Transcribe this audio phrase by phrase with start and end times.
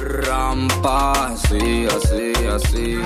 [0.00, 2.98] Rampa, así, así, así.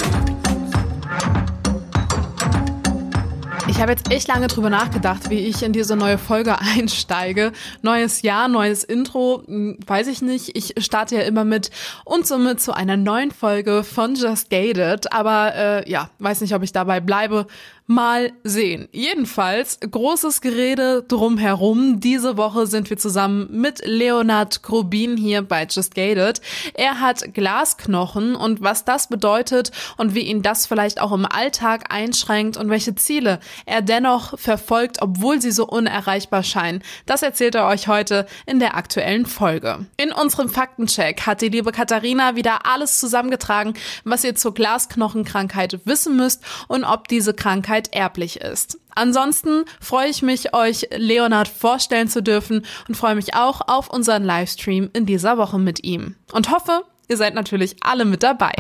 [3.69, 7.53] Ich habe jetzt echt lange drüber nachgedacht, wie ich in diese neue Folge einsteige.
[7.81, 10.57] Neues Jahr, neues Intro, hm, weiß ich nicht.
[10.57, 11.71] Ich starte ja immer mit
[12.05, 15.13] und somit zu einer neuen Folge von Just Gated.
[15.13, 17.47] Aber äh, ja, weiß nicht, ob ich dabei bleibe.
[17.87, 18.89] Mal sehen.
[18.93, 21.99] Jedenfalls großes Gerede drumherum.
[21.99, 26.41] Diese Woche sind wir zusammen mit Leonard Grubin hier bei Just Gated.
[26.75, 31.93] Er hat Glasknochen und was das bedeutet und wie ihn das vielleicht auch im Alltag
[31.93, 36.85] einschränkt und welche Ziele er dennoch verfolgt, obwohl sie so unerreichbar scheinen.
[37.07, 39.87] Das erzählt er euch heute in der aktuellen Folge.
[39.97, 46.17] In unserem Faktencheck hat die liebe Katharina wieder alles zusammengetragen, was ihr zur Glasknochenkrankheit wissen
[46.17, 48.79] müsst und ob diese Krankheit Krankheit erblich ist.
[48.95, 54.25] Ansonsten freue ich mich, euch Leonard vorstellen zu dürfen und freue mich auch auf unseren
[54.25, 56.17] Livestream in dieser Woche mit ihm.
[56.33, 58.53] Und hoffe, ihr seid natürlich alle mit dabei.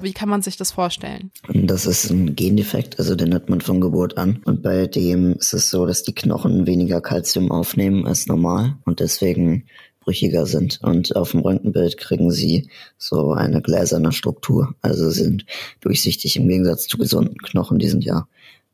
[0.00, 1.30] Wie kann man sich das vorstellen?
[1.52, 4.40] Das ist ein Gendefekt, also den hat man von Geburt an.
[4.46, 9.00] Und bei dem ist es so, dass die Knochen weniger Kalzium aufnehmen als normal und
[9.00, 9.66] deswegen
[10.10, 10.80] brüchiger sind.
[10.82, 14.74] Und auf dem Röntgenbild kriegen sie so eine gläserne Struktur.
[14.82, 15.46] Also sind
[15.80, 18.26] durchsichtig im Gegensatz zu gesunden Knochen, die sind ja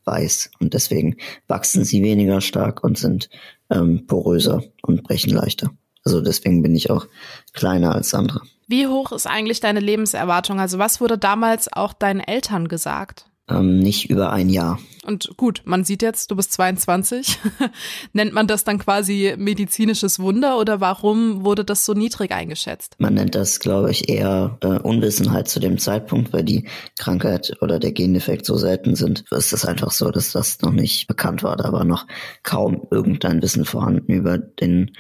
[0.04, 0.50] weiß.
[0.60, 3.28] Und deswegen wachsen sie weniger stark und sind
[3.68, 5.70] ähm, poröser und brechen leichter.
[6.04, 7.06] Also deswegen bin ich auch
[7.52, 8.40] kleiner als andere.
[8.68, 10.58] Wie hoch ist eigentlich deine Lebenserwartung?
[10.58, 13.26] Also was wurde damals auch deinen Eltern gesagt?
[13.48, 14.80] Ähm, nicht über ein Jahr.
[15.04, 17.38] Und gut, man sieht jetzt, du bist 22.
[18.12, 22.96] nennt man das dann quasi medizinisches Wunder oder warum wurde das so niedrig eingeschätzt?
[22.98, 26.66] Man nennt das, glaube ich, eher äh, Unwissenheit zu dem Zeitpunkt, weil die
[26.98, 29.24] Krankheit oder der Gendefekt so selten sind.
[29.30, 31.56] Ist es einfach so, dass das noch nicht bekannt war.
[31.56, 32.06] Da war noch
[32.42, 34.90] kaum irgendein Wissen vorhanden über den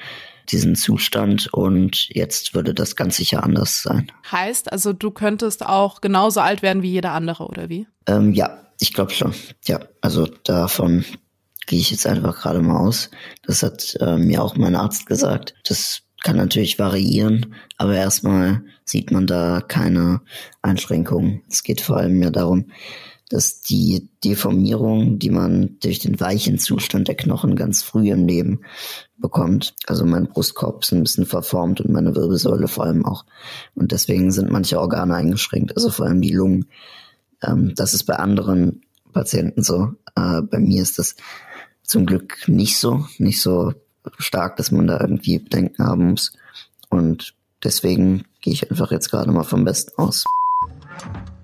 [0.52, 4.10] diesen Zustand und jetzt würde das ganz sicher anders sein.
[4.30, 7.86] Heißt also, du könntest auch genauso alt werden wie jeder andere, oder wie?
[8.06, 9.34] Ähm, ja, ich glaube schon.
[9.64, 11.04] Ja, also davon
[11.66, 13.10] gehe ich jetzt einfach gerade mal aus.
[13.42, 15.54] Das hat äh, mir auch mein Arzt gesagt.
[15.68, 20.22] Das kann natürlich variieren, aber erstmal sieht man da keine
[20.62, 21.42] Einschränkungen.
[21.48, 22.70] Es geht vor allem ja darum,
[23.28, 28.60] dass die Deformierung, die man durch den weichen Zustand der Knochen ganz früh im Leben
[29.18, 33.24] bekommt, also mein Brustkorb ist ein bisschen verformt und meine Wirbelsäule vor allem auch.
[33.74, 36.66] Und deswegen sind manche Organe eingeschränkt, also vor allem die Lungen.
[37.42, 38.82] Ähm, das ist bei anderen
[39.12, 39.94] Patienten so.
[40.14, 41.16] Äh, bei mir ist das
[41.82, 43.72] zum Glück nicht so, nicht so
[44.18, 46.32] stark, dass man da irgendwie Bedenken haben muss.
[46.90, 50.24] Und deswegen gehe ich einfach jetzt gerade mal vom Besten aus.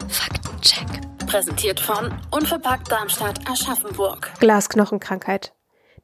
[0.08, 1.01] Faktencheck.
[1.32, 4.30] Präsentiert von Unverpackt Darmstadt Aschaffenburg.
[4.38, 5.54] Glasknochenkrankheit.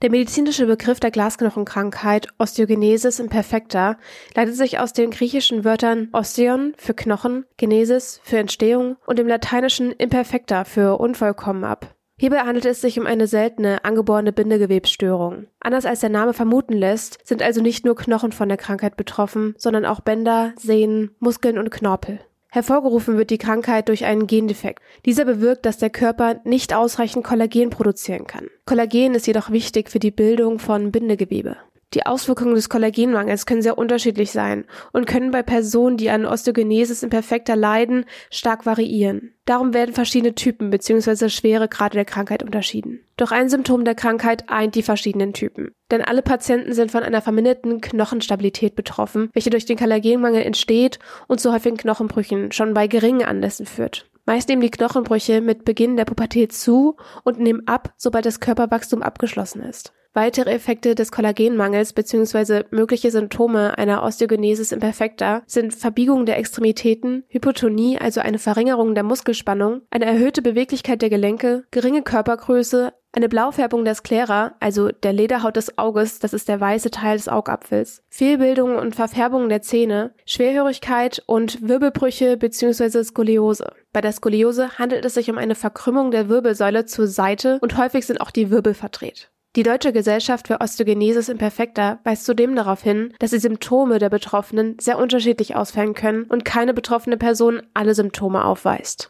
[0.00, 3.98] Der medizinische Begriff der Glasknochenkrankheit Osteogenesis imperfecta
[4.34, 9.92] leitet sich aus den griechischen Wörtern Osteon für Knochen, Genesis für Entstehung und dem lateinischen
[9.92, 11.94] imperfecta für unvollkommen ab.
[12.16, 15.48] Hierbei handelt es sich um eine seltene, angeborene Bindegewebsstörung.
[15.60, 19.54] Anders als der Name vermuten lässt, sind also nicht nur Knochen von der Krankheit betroffen,
[19.58, 22.18] sondern auch Bänder, Sehnen, Muskeln und Knorpel.
[22.50, 24.82] Hervorgerufen wird die Krankheit durch einen Gendefekt.
[25.04, 28.48] Dieser bewirkt, dass der Körper nicht ausreichend Kollagen produzieren kann.
[28.64, 31.58] Kollagen ist jedoch wichtig für die Bildung von Bindegewebe.
[31.94, 37.03] Die Auswirkungen des Kollagenmangels können sehr unterschiedlich sein und können bei Personen, die an Osteogenesis
[37.03, 39.32] imperfecta leiden, stark variieren.
[39.47, 41.31] Darum werden verschiedene Typen bzw.
[41.31, 43.00] Schweregrade der Krankheit unterschieden.
[43.16, 45.72] Doch ein Symptom der Krankheit eint die verschiedenen Typen.
[45.91, 51.41] Denn alle Patienten sind von einer verminderten Knochenstabilität betroffen, welche durch den Kollagenmangel entsteht und
[51.41, 54.11] zu häufigen Knochenbrüchen schon bei geringen Anlässen führt.
[54.26, 59.02] Meist nehmen die Knochenbrüche mit Beginn der Pubertät zu und nehmen ab, sobald das Körperwachstum
[59.02, 59.94] abgeschlossen ist.
[60.14, 62.64] Weitere Effekte des Kollagenmangels bzw.
[62.70, 69.82] mögliche Symptome einer Osteogenesis imperfecta sind Verbiegung der Extremitäten, Hypotonie, also eine Verringerung der Muskelspannung,
[69.90, 75.78] eine erhöhte Beweglichkeit der Gelenke, geringe Körpergröße, eine Blaufärbung der Sklera, also der Lederhaut des
[75.78, 81.66] Auges, das ist der weiße Teil des Augapfels, Fehlbildungen und Verfärbungen der Zähne, Schwerhörigkeit und
[81.66, 83.02] Wirbelbrüche bzw.
[83.05, 83.72] Skoliose.
[83.93, 88.06] Bei der Skoliose handelt es sich um eine Verkrümmung der Wirbelsäule zur Seite und häufig
[88.06, 89.31] sind auch die Wirbel verdreht.
[89.56, 94.76] Die Deutsche Gesellschaft für Osteogenesis Imperfecta weist zudem darauf hin, dass die Symptome der Betroffenen
[94.78, 99.08] sehr unterschiedlich ausfallen können und keine betroffene Person alle Symptome aufweist.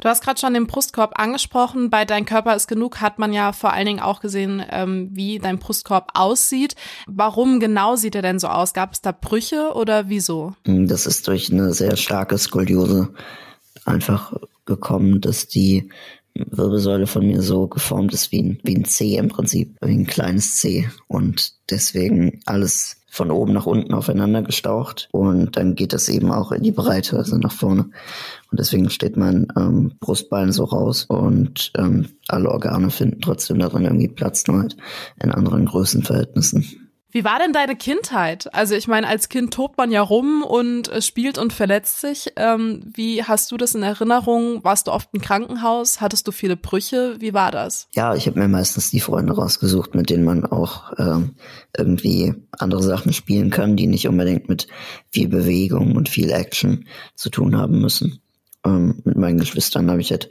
[0.00, 1.90] Du hast gerade schon den Brustkorb angesprochen.
[1.90, 5.38] Bei Dein Körper ist genug hat man ja vor allen Dingen auch gesehen, ähm, wie
[5.38, 6.74] dein Brustkorb aussieht.
[7.06, 8.74] Warum genau sieht er denn so aus?
[8.74, 10.54] Gab es da Brüche oder wieso?
[10.64, 13.14] Das ist durch eine sehr starke Skoliose
[13.84, 14.32] einfach
[14.66, 15.88] gekommen, dass die
[16.34, 20.06] Wirbelsäule von mir so geformt ist wie ein, wie ein C im Prinzip, wie ein
[20.06, 20.88] kleines C.
[21.08, 26.50] Und deswegen alles von oben nach unten aufeinander gestaucht und dann geht das eben auch
[26.50, 27.90] in die Breite, also nach vorne.
[28.50, 33.84] Und deswegen steht mein ähm, Brustbein so raus und ähm, alle Organe finden trotzdem darin
[33.84, 34.78] irgendwie Platz, nur halt
[35.22, 36.81] in anderen Größenverhältnissen.
[37.12, 38.52] Wie war denn deine Kindheit?
[38.54, 42.32] Also ich meine, als Kind tobt man ja rum und äh, spielt und verletzt sich.
[42.36, 44.64] Ähm, wie hast du das in Erinnerung?
[44.64, 46.00] Warst du oft im Krankenhaus?
[46.00, 47.16] Hattest du viele Brüche?
[47.20, 47.86] Wie war das?
[47.94, 51.36] Ja, ich habe mir meistens die Freunde rausgesucht, mit denen man auch ähm,
[51.76, 54.66] irgendwie andere Sachen spielen kann, die nicht unbedingt mit
[55.10, 58.22] viel Bewegung und viel Action zu tun haben müssen.
[58.64, 60.30] Ähm, mit meinen Geschwistern habe ich halt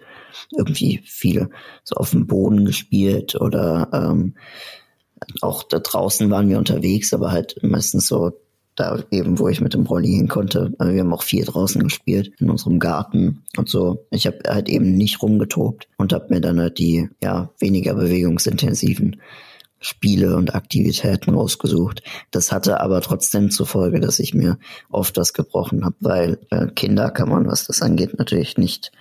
[0.57, 1.51] irgendwie viele
[1.83, 4.35] so auf dem Boden gespielt oder ähm,
[5.41, 8.31] auch da draußen waren wir unterwegs, aber halt meistens so
[8.75, 10.73] da eben, wo ich mit dem Rolli hin konnte.
[10.77, 14.05] Also wir haben auch viel draußen gespielt, in unserem Garten und so.
[14.11, 19.17] Ich habe halt eben nicht rumgetobt und habe mir dann halt die ja weniger bewegungsintensiven
[19.79, 22.03] Spiele und Aktivitäten rausgesucht.
[22.29, 24.57] Das hatte aber trotzdem zur Folge, dass ich mir
[24.89, 28.91] oft das gebrochen habe, weil äh, Kinder kann man, was das angeht, natürlich nicht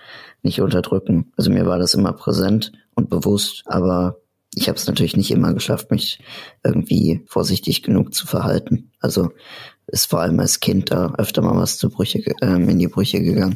[0.43, 1.31] nicht unterdrücken.
[1.37, 4.17] Also mir war das immer präsent und bewusst, aber
[4.53, 6.19] ich habe es natürlich nicht immer geschafft, mich
[6.63, 8.91] irgendwie vorsichtig genug zu verhalten.
[8.99, 9.31] Also
[9.87, 13.21] ist vor allem als Kind da öfter mal was zu Brüche, ähm, in die Brüche
[13.21, 13.55] gegangen.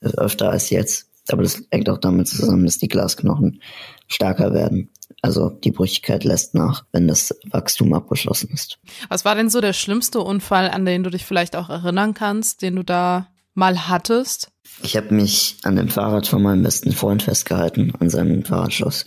[0.00, 1.10] Öfter als jetzt.
[1.28, 3.60] Aber das hängt auch damit zusammen, dass die Glasknochen
[4.08, 4.90] stärker werden.
[5.22, 8.78] Also die Brüchigkeit lässt nach, wenn das Wachstum abgeschlossen ist.
[9.08, 12.62] Was war denn so der schlimmste Unfall, an den du dich vielleicht auch erinnern kannst,
[12.62, 14.50] den du da mal hattest?
[14.82, 19.04] Ich habe mich an dem Fahrrad von meinem besten Freund festgehalten, an seinem Fahrradschloss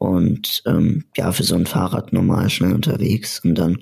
[0.00, 3.38] und ähm, ja, für so ein Fahrrad normal schnell unterwegs.
[3.44, 3.80] Und dann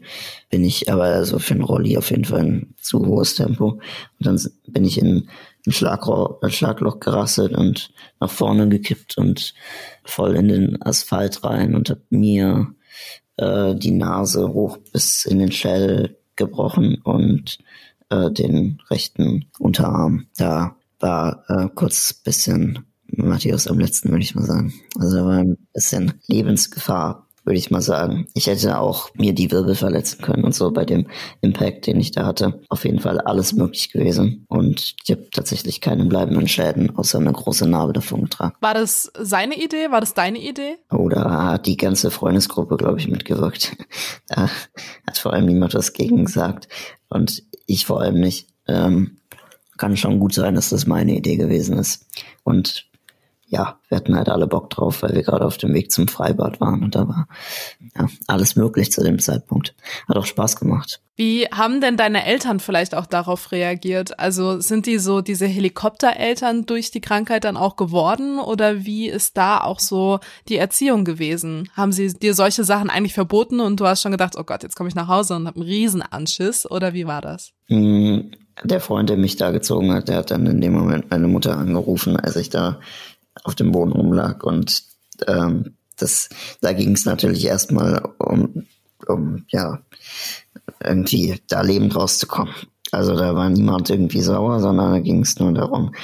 [0.51, 3.75] bin ich aber also für ein Rolli auf jeden Fall ein zu hohes Tempo.
[4.19, 5.29] Und dann bin ich in
[5.65, 9.55] ein Schlagloch, ein Schlagloch gerasselt und nach vorne gekippt und
[10.03, 12.67] voll in den Asphalt rein und hab mir
[13.37, 17.59] äh, die Nase hoch bis in den Schädel gebrochen und
[18.11, 20.27] äh, den rechten Unterarm.
[20.37, 24.73] Da war äh, kurz bisschen Matthias am letzten, würde ich mal sagen.
[24.99, 28.27] Also da war ein bisschen Lebensgefahr, würde ich mal sagen.
[28.35, 31.07] Ich hätte auch mir die Wirbel verletzen können und so bei dem
[31.41, 32.61] Impact, den ich da hatte.
[32.69, 34.45] Auf jeden Fall alles möglich gewesen.
[34.49, 38.55] Und ich habe tatsächlich keine bleibenden Schäden, außer eine große Narbe davon getragen.
[38.61, 39.91] War das seine Idee?
[39.91, 40.77] War das deine Idee?
[40.91, 43.77] Oh, da hat die ganze Freundesgruppe, glaube ich, mitgewirkt.
[44.31, 44.51] Da
[45.07, 46.69] hat vor allem niemand was gegen gesagt.
[47.09, 48.49] Und ich vor allem nicht.
[48.67, 49.19] Ähm,
[49.79, 52.05] kann schon gut sein, dass das meine Idee gewesen ist.
[52.43, 52.88] Und
[53.49, 56.61] ja, wir hatten halt alle Bock drauf, weil wir gerade auf dem Weg zum Freibad
[56.61, 57.29] waren und da war
[57.97, 59.75] ja, alles möglich zu dem Zeitpunkt.
[60.07, 61.01] Hat auch Spaß gemacht.
[61.17, 64.21] Wie haben denn deine Eltern vielleicht auch darauf reagiert?
[64.21, 69.37] Also sind die so diese Helikoptereltern durch die Krankheit dann auch geworden oder wie ist
[69.37, 71.71] da auch so die Erziehung gewesen?
[71.75, 74.77] Haben sie dir solche Sachen eigentlich verboten und du hast schon gedacht, oh Gott, jetzt
[74.77, 77.53] komme ich nach Hause und habe einen Riesenanschiss oder wie war das?
[77.67, 78.31] Hm,
[78.63, 81.57] der Freund, der mich da gezogen hat, der hat dann in dem Moment meine Mutter
[81.57, 82.81] angerufen, als ich da
[83.45, 84.43] auf dem Boden rumlag.
[84.45, 84.83] Und
[85.27, 86.29] ähm, das,
[86.61, 88.67] da ging es natürlich erstmal um,
[89.07, 89.81] um, ja,
[90.83, 92.55] irgendwie da lebend rauszukommen.
[92.91, 95.95] Also da war niemand irgendwie sauer, sondern da ging es nur darum,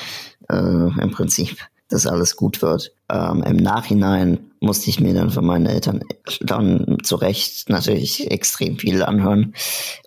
[0.50, 2.92] äh, im Prinzip, dass alles gut wird.
[3.08, 6.00] Ähm, Im Nachhinein musste ich mir dann von meinen Eltern
[6.40, 9.54] dann zu Recht natürlich extrem viel anhören.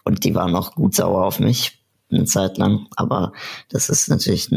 [0.03, 1.79] Und die waren auch gut sauer auf mich
[2.11, 2.87] eine Zeit lang.
[2.95, 3.33] Aber
[3.69, 4.49] das ist natürlich,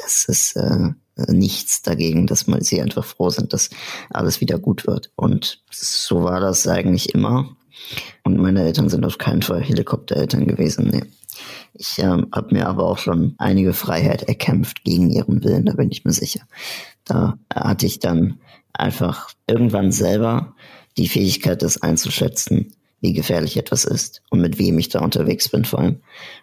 [0.00, 0.90] das ist äh,
[1.28, 3.70] nichts dagegen, dass man sie einfach froh sind, dass
[4.10, 5.10] alles wieder gut wird.
[5.16, 7.56] Und so war das eigentlich immer.
[8.24, 10.88] Und meine Eltern sind auf keinen Fall Helikoptereltern gewesen.
[10.90, 11.04] Nee.
[11.74, 15.90] Ich ähm, habe mir aber auch schon einige Freiheit erkämpft gegen ihren Willen, da bin
[15.90, 16.40] ich mir sicher.
[17.04, 18.40] Da hatte ich dann
[18.72, 20.54] einfach irgendwann selber
[20.96, 25.64] die Fähigkeit, das einzuschätzen, wie gefährlich etwas ist und mit wem ich da unterwegs bin
[25.64, 26.00] vor allem.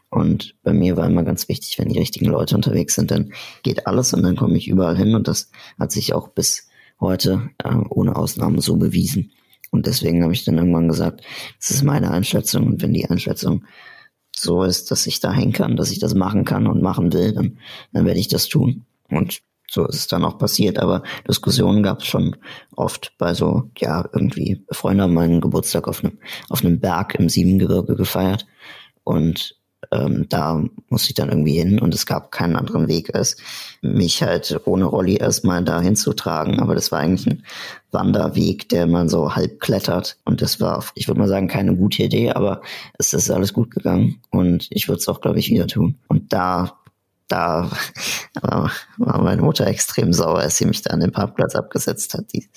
[0.10, 3.34] Und bei mir war immer ganz wichtig, wenn die richtigen Leute unterwegs sind, dann
[3.64, 6.68] geht alles und dann komme ich überall hin und das hat sich auch bis
[7.00, 9.32] heute äh, ohne Ausnahme so bewiesen.
[9.72, 11.22] Und deswegen habe ich dann irgendwann gesagt,
[11.60, 13.66] das ist meine Einschätzung und wenn die Einschätzung
[14.34, 17.34] so ist, dass ich da hängen kann, dass ich das machen kann und machen will,
[17.34, 17.58] dann,
[17.92, 18.86] dann werde ich das tun.
[19.10, 22.36] Und so ist es dann auch passiert, aber Diskussionen gab es schon
[22.76, 26.18] oft bei so, ja, irgendwie Freunde haben meinen Geburtstag auf einem,
[26.50, 28.46] auf einem Berg im Siebengebirge gefeiert
[29.04, 29.56] und
[29.92, 33.38] ähm, da musste ich dann irgendwie hin und es gab keinen anderen Weg, als
[33.82, 36.60] mich halt ohne Rolli erstmal da hinzutragen.
[36.60, 37.44] Aber das war eigentlich ein
[37.92, 40.18] Wanderweg, der man so halb klettert.
[40.26, 42.62] Und das war, ich würde mal sagen, keine gute Idee, aber
[42.98, 45.98] es ist alles gut gegangen und ich würde es auch, glaube ich, wieder tun.
[46.08, 46.78] Und da
[47.28, 47.72] da
[48.38, 52.32] war meine Mutter extrem sauer, als sie mich da an den Parkplatz abgesetzt hat.
[52.34, 52.48] Die,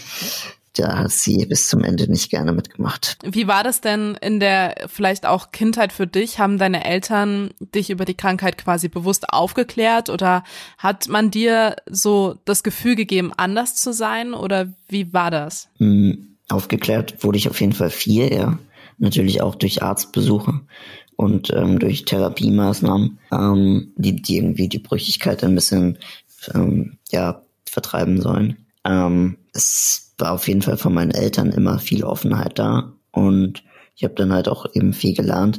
[0.75, 3.19] da hat sie bis zum Ende nicht gerne mitgemacht.
[3.25, 6.39] Wie war das denn in der vielleicht auch Kindheit für dich?
[6.39, 10.45] Haben deine Eltern dich über die Krankheit quasi bewusst aufgeklärt oder
[10.77, 15.69] hat man dir so das Gefühl gegeben, anders zu sein oder wie war das?
[15.79, 18.59] Hm, aufgeklärt wurde ich auf jeden Fall viel, ja.
[18.99, 20.61] Natürlich auch durch Arztbesuche
[21.19, 25.99] und ähm, durch Therapiemaßnahmen, ähm, die, die irgendwie die Brüchigkeit ein bisschen
[26.55, 28.67] ähm, ja, vertreiben sollen.
[28.85, 33.65] Ähm, es war auf jeden Fall von meinen Eltern immer viel Offenheit da und
[33.97, 35.59] ich habe dann halt auch eben viel gelernt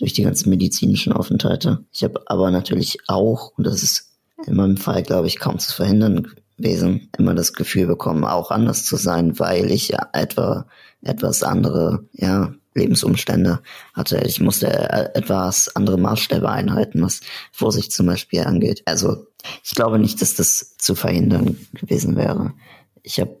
[0.00, 1.84] durch die ganzen medizinischen Aufenthalte.
[1.92, 5.72] Ich habe aber natürlich auch, und das ist in meinem Fall, glaube ich, kaum zu
[5.72, 10.66] verhindern gewesen, immer das Gefühl bekommen, auch anders zu sein, weil ich ja etwa
[11.00, 13.60] etwas andere, ja, Lebensumstände
[13.94, 14.22] hatte.
[14.26, 14.68] Ich musste
[15.14, 18.82] etwas andere Maßstäbe einhalten, was Vorsicht zum Beispiel angeht.
[18.84, 19.26] Also
[19.64, 22.52] ich glaube nicht, dass das zu verhindern gewesen wäre.
[23.02, 23.38] Ich habe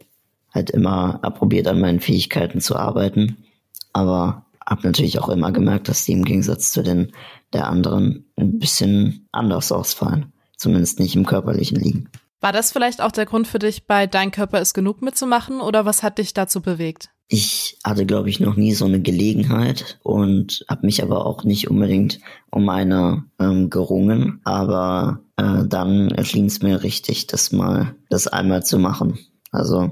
[0.54, 3.44] halt immer probiert, an meinen Fähigkeiten zu arbeiten,
[3.92, 7.12] aber habe natürlich auch immer gemerkt, dass die im Gegensatz zu den
[7.52, 10.32] der anderen ein bisschen anders ausfallen.
[10.56, 12.08] Zumindest nicht im körperlichen liegen.
[12.40, 15.84] War das vielleicht auch der Grund für dich, bei Dein Körper ist genug mitzumachen oder
[15.84, 17.10] was hat dich dazu bewegt?
[17.28, 21.68] Ich hatte, glaube ich, noch nie so eine Gelegenheit und habe mich aber auch nicht
[21.68, 24.40] unbedingt um eine ähm, gerungen.
[24.44, 29.18] Aber äh, dann erschien es mir richtig, das mal, das einmal zu machen.
[29.50, 29.90] Also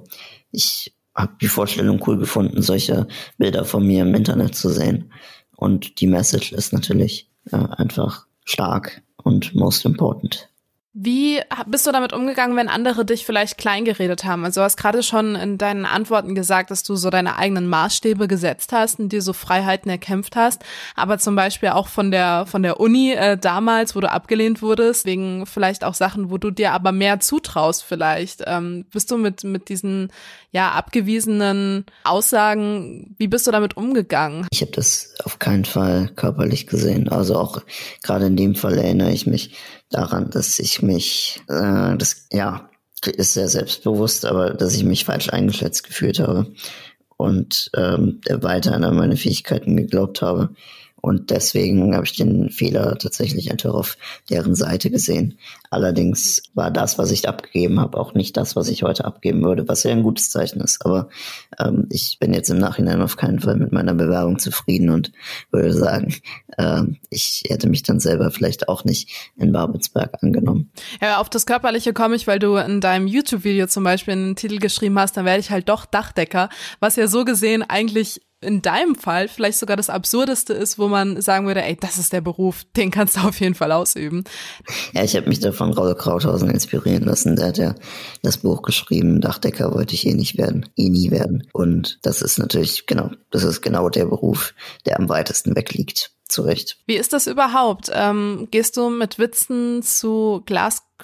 [0.53, 5.13] ich habe die Vorstellung cool gefunden, solche Bilder von mir im Internet zu sehen.
[5.57, 10.51] Und die Message ist natürlich äh, einfach stark und most important.
[10.97, 14.45] Wie bist du damit umgegangen, wenn andere dich vielleicht kleingeredet haben?
[14.45, 18.29] Also du hast gerade schon in deinen Antworten gesagt, dass du so deine eigenen Maßstäbe
[18.29, 20.63] gesetzt hast und dir so Freiheiten erkämpft hast.
[20.95, 25.05] Aber zum Beispiel auch von der von der Uni äh, damals, wo du abgelehnt wurdest,
[25.05, 28.45] wegen vielleicht auch Sachen, wo du dir aber mehr zutraust vielleicht.
[28.47, 30.13] Ähm, bist du mit mit diesen
[30.53, 34.47] ja abgewiesenen Aussagen, wie bist du damit umgegangen?
[34.53, 37.09] Ich habe das auf keinen Fall körperlich gesehen.
[37.09, 37.63] Also auch
[38.05, 39.57] gerade in dem Fall erinnere ich mich
[39.95, 42.69] daran, dass ich mich, äh, das ja,
[43.07, 46.53] ist sehr selbstbewusst, aber dass ich mich falsch eingeschätzt gefühlt habe
[47.17, 50.51] und ähm, weiter an meine Fähigkeiten geglaubt habe.
[51.05, 53.99] Und deswegen habe ich den Fehler tatsächlich einfach auf
[54.31, 55.37] deren Seite gesehen.
[55.69, 59.69] Allerdings war das, was ich abgegeben habe, auch nicht das, was ich heute abgeben würde,
[59.69, 60.83] was ja ein gutes Zeichen ist.
[60.83, 61.11] Aber
[61.59, 65.13] ähm, ich bin jetzt im Nachhinein auf keinen Fall mit meiner Bewerbung zufrieden und
[65.51, 66.15] würde sagen,
[66.57, 70.73] ähm, ich hätte mich dann selber vielleicht auch nicht in Babelsberg angenommen.
[71.03, 74.59] Ja, auf das Körperliche komme ich, weil du in deinem YouTube-Video zum Beispiel einen Titel
[74.59, 76.49] geschrieben hast, dann werde ich halt doch Dachdecker,
[76.81, 81.21] was ja so gesehen eigentlich in deinem Fall vielleicht sogar das Absurdeste ist, wo man
[81.21, 84.25] sagen würde, ey, das ist der Beruf, den kannst du auf jeden Fall ausüben.
[84.93, 87.37] Ja, ich habe mich da von Raul Krauthausen inspirieren lassen.
[87.37, 87.75] Der hat ja
[88.23, 91.49] das Buch geschrieben, Dachdecker wollte ich eh nicht werden, eh nie werden.
[91.53, 94.55] Und das ist natürlich, genau, das ist genau der Beruf,
[94.87, 96.79] der am weitesten weg liegt zurecht.
[96.87, 97.91] Wie ist das überhaupt?
[97.93, 100.43] Ähm, gehst du mit Witzen zu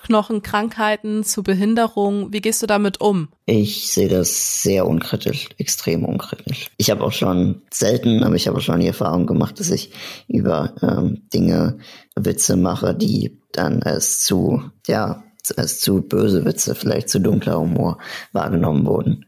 [0.02, 2.32] Glasknochenkrankheiten, zu Behinderung?
[2.32, 3.28] Wie gehst du damit um?
[3.46, 6.70] Ich sehe das sehr unkritisch, extrem unkritisch.
[6.76, 9.92] Ich habe auch schon selten, aber ich habe schon die Erfahrung gemacht, dass ich
[10.28, 11.78] über ähm, Dinge
[12.16, 15.22] Witze mache, die dann als zu, ja,
[15.56, 17.98] als zu böse Witze, vielleicht zu dunkler Humor
[18.32, 19.26] wahrgenommen wurden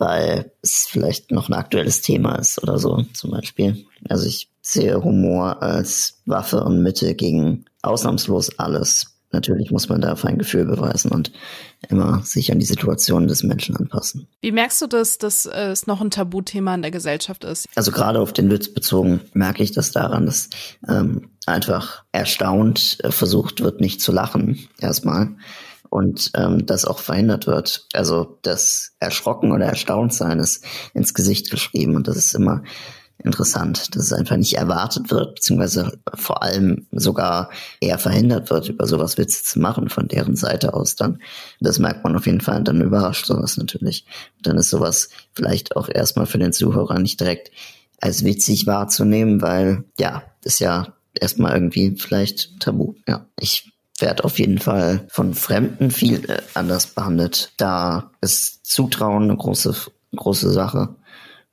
[0.00, 3.84] weil es vielleicht noch ein aktuelles Thema ist oder so zum Beispiel.
[4.08, 9.19] Also ich sehe Humor als Waffe und Mittel gegen ausnahmslos alles.
[9.32, 11.30] Natürlich muss man da ein Gefühl beweisen und
[11.88, 14.26] immer sich an die Situation des Menschen anpassen.
[14.40, 17.68] Wie merkst du das, dass es noch ein Tabuthema in der Gesellschaft ist?
[17.76, 20.50] Also gerade auf den Witz bezogen merke ich das daran, dass
[20.88, 25.36] ähm, einfach erstaunt äh, versucht wird, nicht zu lachen erstmal
[25.90, 27.86] und ähm, das auch verhindert wird.
[27.92, 32.62] Also das Erschrocken oder Erstauntsein ist ins Gesicht geschrieben und das ist immer
[33.24, 37.50] interessant, dass es einfach nicht erwartet wird, beziehungsweise vor allem sogar
[37.80, 41.20] eher verhindert wird, über sowas Witze zu machen von deren Seite aus dann.
[41.60, 44.04] Das merkt man auf jeden Fall, dann überrascht sowas natürlich.
[44.36, 47.50] Und dann ist sowas vielleicht auch erstmal für den Zuhörer nicht direkt
[48.00, 52.94] als witzig wahrzunehmen, weil ja, ist ja erstmal irgendwie vielleicht tabu.
[53.06, 57.52] Ja, ich werd auf jeden Fall von Fremden viel äh, anders behandelt.
[57.56, 59.74] Da ist Zutrauen eine große,
[60.16, 60.96] große Sache.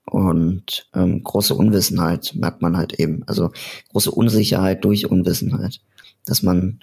[0.10, 3.24] Und ähm, große Unwissenheit merkt man halt eben.
[3.28, 3.52] Also
[3.92, 5.82] große Unsicherheit durch Unwissenheit.
[6.26, 6.80] Dass man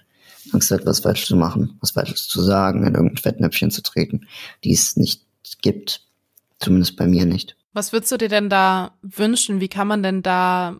[0.51, 4.27] Angst hat, was falsch zu machen, was falsches zu sagen, in irgendein Fettnäpfchen zu treten,
[4.63, 5.23] die es nicht
[5.61, 6.01] gibt.
[6.59, 7.55] Zumindest bei mir nicht.
[7.73, 9.59] Was würdest du dir denn da wünschen?
[9.59, 10.77] Wie kann man denn da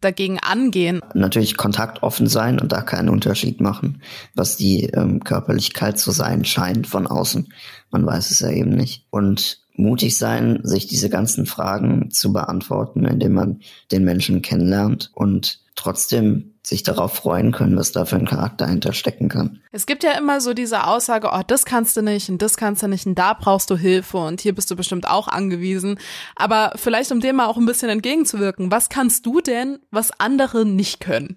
[0.00, 1.00] dagegen angehen?
[1.12, 4.00] Natürlich kontaktoffen sein und da keinen Unterschied machen,
[4.36, 7.52] was die ähm, Körperlichkeit zu sein scheint von außen.
[7.90, 9.06] Man weiß es ja eben nicht.
[9.10, 13.60] Und mutig sein, sich diese ganzen Fragen zu beantworten, indem man
[13.92, 19.28] den Menschen kennenlernt und trotzdem sich darauf freuen können, was da für ein Charakter hinterstecken
[19.28, 19.60] kann.
[19.70, 22.82] Es gibt ja immer so diese Aussage, oh, das kannst du nicht und das kannst
[22.82, 25.98] du nicht und da brauchst du Hilfe und hier bist du bestimmt auch angewiesen.
[26.34, 30.66] Aber vielleicht, um dem mal auch ein bisschen entgegenzuwirken, was kannst du denn, was andere
[30.66, 31.36] nicht können?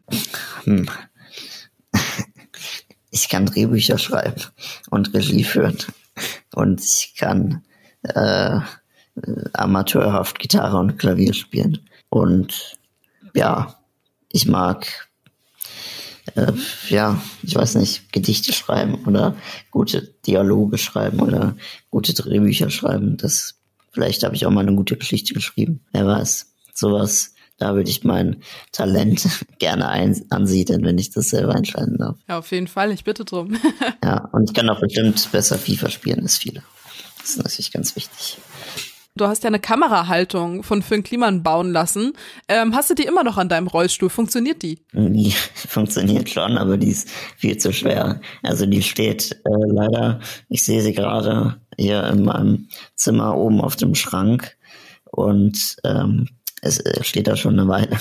[0.63, 0.89] Hm.
[3.11, 4.41] Ich kann Drehbücher schreiben
[4.89, 5.77] und Regie führen
[6.53, 7.63] und ich kann
[8.03, 8.59] äh,
[9.53, 11.79] amateurhaft Gitarre und Klavier spielen.
[12.09, 12.77] Und
[13.33, 13.75] ja,
[14.31, 15.09] ich mag
[16.35, 16.53] äh,
[16.89, 19.35] ja, ich weiß nicht, Gedichte schreiben oder
[19.71, 21.55] gute Dialoge schreiben oder
[21.89, 23.17] gute Drehbücher schreiben.
[23.17, 23.55] Das
[23.91, 25.81] vielleicht habe ich auch mal eine gute Geschichte geschrieben.
[25.91, 26.47] Wer weiß.
[26.73, 28.37] Sowas, da würde ich mein
[28.71, 29.27] Talent
[29.59, 32.17] gerne ein ansiedeln, wenn ich das selber entscheiden darf.
[32.27, 33.57] Ja, auf jeden Fall, ich bitte drum.
[34.03, 36.63] ja, und ich kann auch bestimmt besser FIFA spielen als viele.
[37.19, 38.37] Das ist natürlich ganz wichtig.
[39.15, 42.13] Du hast ja eine Kamerahaltung von Finn Kliman bauen lassen.
[42.47, 44.09] Ähm, hast du die immer noch an deinem Rollstuhl?
[44.09, 44.79] Funktioniert die?
[44.93, 48.21] Die funktioniert schon, aber die ist viel zu schwer.
[48.43, 53.75] Also die steht äh, leider, ich sehe sie gerade hier in meinem Zimmer oben auf
[53.75, 54.55] dem Schrank
[55.11, 56.29] und ähm,
[56.61, 57.97] es äh, steht da schon eine Weile.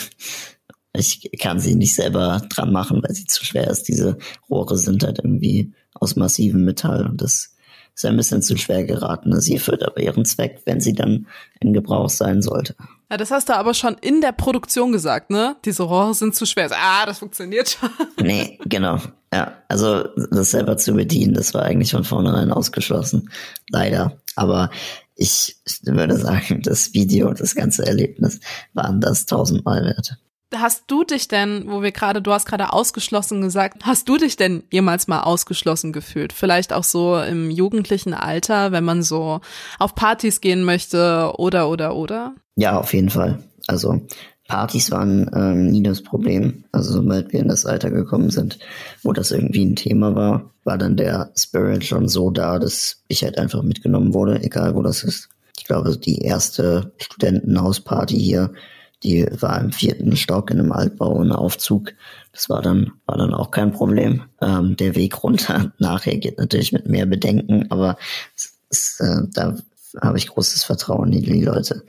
[0.93, 3.85] Ich kann sie nicht selber dran machen, weil sie zu schwer ist.
[3.85, 7.57] Diese Rohre sind halt irgendwie aus massivem Metall und das
[7.99, 9.41] ist ein bisschen zu schwer geraten.
[9.41, 11.27] Sie erfüllt aber ihren Zweck, wenn sie dann
[11.59, 12.77] in Gebrauch sein sollte.
[13.11, 15.57] Ja, das hast du aber schon in der Produktion gesagt, ne?
[15.65, 16.71] Diese Rohre sind zu schwer.
[16.73, 17.91] Ah, das funktioniert schon.
[18.23, 19.01] Nee, genau.
[19.33, 23.31] Ja, also das selber zu bedienen, das war eigentlich von vornherein ausgeschlossen.
[23.71, 24.17] Leider.
[24.37, 24.71] Aber
[25.17, 28.39] ich würde sagen, das Video, das ganze Erlebnis
[28.75, 30.19] waren das tausendmal wert.
[30.55, 34.37] Hast du dich denn, wo wir gerade, du hast gerade ausgeschlossen gesagt, hast du dich
[34.37, 36.33] denn jemals mal ausgeschlossen gefühlt?
[36.33, 39.41] Vielleicht auch so im jugendlichen Alter, wenn man so
[39.79, 42.35] auf Partys gehen möchte oder oder oder?
[42.57, 43.43] Ja, auf jeden Fall.
[43.67, 44.01] Also
[44.49, 46.65] Partys waren ähm, nie das Problem.
[46.73, 48.59] Also sobald wir in das Alter gekommen sind,
[49.03, 53.23] wo das irgendwie ein Thema war, war dann der Spirit schon so da, dass ich
[53.23, 55.29] halt einfach mitgenommen wurde, egal wo das ist.
[55.59, 58.55] Ich glaube, die erste Studentenhausparty hier
[59.03, 61.93] die war im vierten Stock in einem Altbau ohne Aufzug.
[62.33, 64.25] Das war dann, war dann auch kein Problem.
[64.41, 67.97] Ähm, der Weg runter nachher geht natürlich mit mehr Bedenken, aber
[68.37, 69.57] es, es, äh, da
[70.01, 71.85] habe ich großes Vertrauen in die Leute.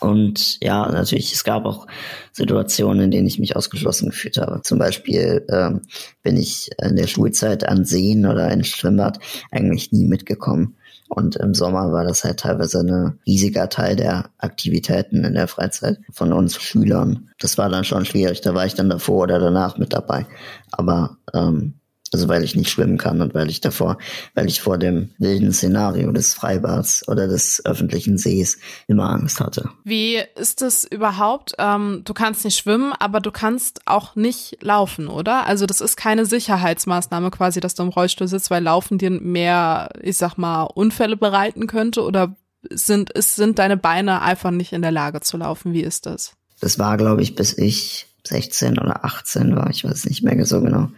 [0.00, 1.86] Und ja, natürlich, es gab auch
[2.32, 4.62] Situationen, in denen ich mich ausgeschlossen gefühlt habe.
[4.62, 5.82] Zum Beispiel ähm,
[6.22, 9.18] bin ich in der Schulzeit an Seen oder ins Schwimmbad
[9.50, 10.76] eigentlich nie mitgekommen.
[11.10, 15.98] Und im Sommer war das halt teilweise ein riesiger Teil der Aktivitäten in der Freizeit
[16.12, 17.30] von uns Schülern.
[17.40, 18.42] Das war dann schon schwierig.
[18.42, 20.24] Da war ich dann davor oder danach mit dabei.
[20.70, 21.79] Aber ähm,
[22.12, 23.98] also weil ich nicht schwimmen kann und weil ich davor,
[24.34, 29.70] weil ich vor dem wilden Szenario des Freibads oder des öffentlichen Sees immer Angst hatte.
[29.84, 31.54] Wie ist es überhaupt?
[31.58, 35.46] Ähm, du kannst nicht schwimmen, aber du kannst auch nicht laufen, oder?
[35.46, 39.90] Also das ist keine Sicherheitsmaßnahme quasi, dass du im Rollstuhl sitzt, weil Laufen dir mehr,
[40.02, 42.36] ich sag mal, Unfälle bereiten könnte oder
[42.68, 45.72] sind, ist, sind deine Beine einfach nicht in der Lage zu laufen?
[45.72, 46.32] Wie ist das?
[46.60, 50.60] Das war, glaube ich, bis ich 16 oder 18 war, ich weiß nicht mehr so
[50.60, 50.88] genau,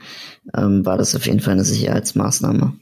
[0.56, 2.74] ähm, war das auf jeden Fall eine Sicherheitsmaßnahme.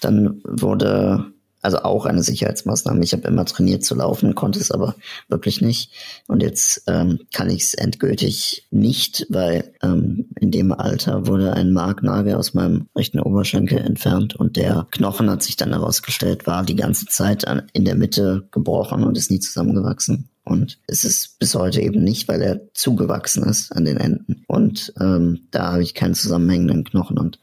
[0.00, 3.02] Dann wurde, also auch eine Sicherheitsmaßnahme.
[3.02, 4.96] Ich habe immer trainiert zu laufen, konnte es aber
[5.28, 5.90] wirklich nicht.
[6.26, 11.72] Und jetzt ähm, kann ich es endgültig nicht, weil ähm, in dem Alter wurde ein
[11.72, 16.76] Marknagel aus meinem rechten Oberschenkel entfernt und der Knochen hat sich dann herausgestellt, war die
[16.76, 20.28] ganze Zeit an, in der Mitte gebrochen und ist nie zusammengewachsen.
[20.44, 24.44] Und es ist bis heute eben nicht, weil er zugewachsen ist an den Enden.
[24.46, 27.38] Und ähm, da habe ich keinen zusammenhängenden Knochen und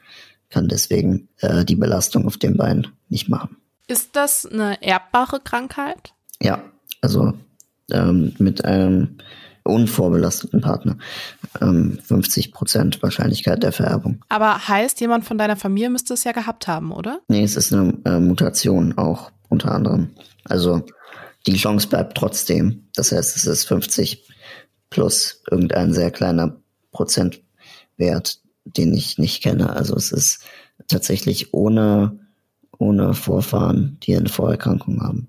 [0.49, 3.57] kann deswegen äh, die Belastung auf dem Bein nicht machen.
[3.87, 6.13] Ist das eine erbbare Krankheit?
[6.41, 6.63] Ja,
[7.01, 7.33] also
[7.91, 9.17] ähm, mit einem
[9.63, 10.97] unvorbelasteten Partner.
[11.61, 14.23] Ähm, 50 Prozent Wahrscheinlichkeit der Vererbung.
[14.29, 17.19] Aber heißt, jemand von deiner Familie müsste es ja gehabt haben, oder?
[17.27, 20.11] Nee, es ist eine äh, Mutation auch unter anderem.
[20.45, 20.83] Also
[21.47, 22.87] die Chance bleibt trotzdem.
[22.95, 24.23] Das heißt, es ist 50
[24.89, 29.71] plus irgendein sehr kleiner Prozentwert, den ich nicht kenne.
[29.71, 30.43] Also es ist
[30.87, 32.19] tatsächlich ohne,
[32.77, 35.27] ohne Vorfahren, die eine Vorerkrankung haben.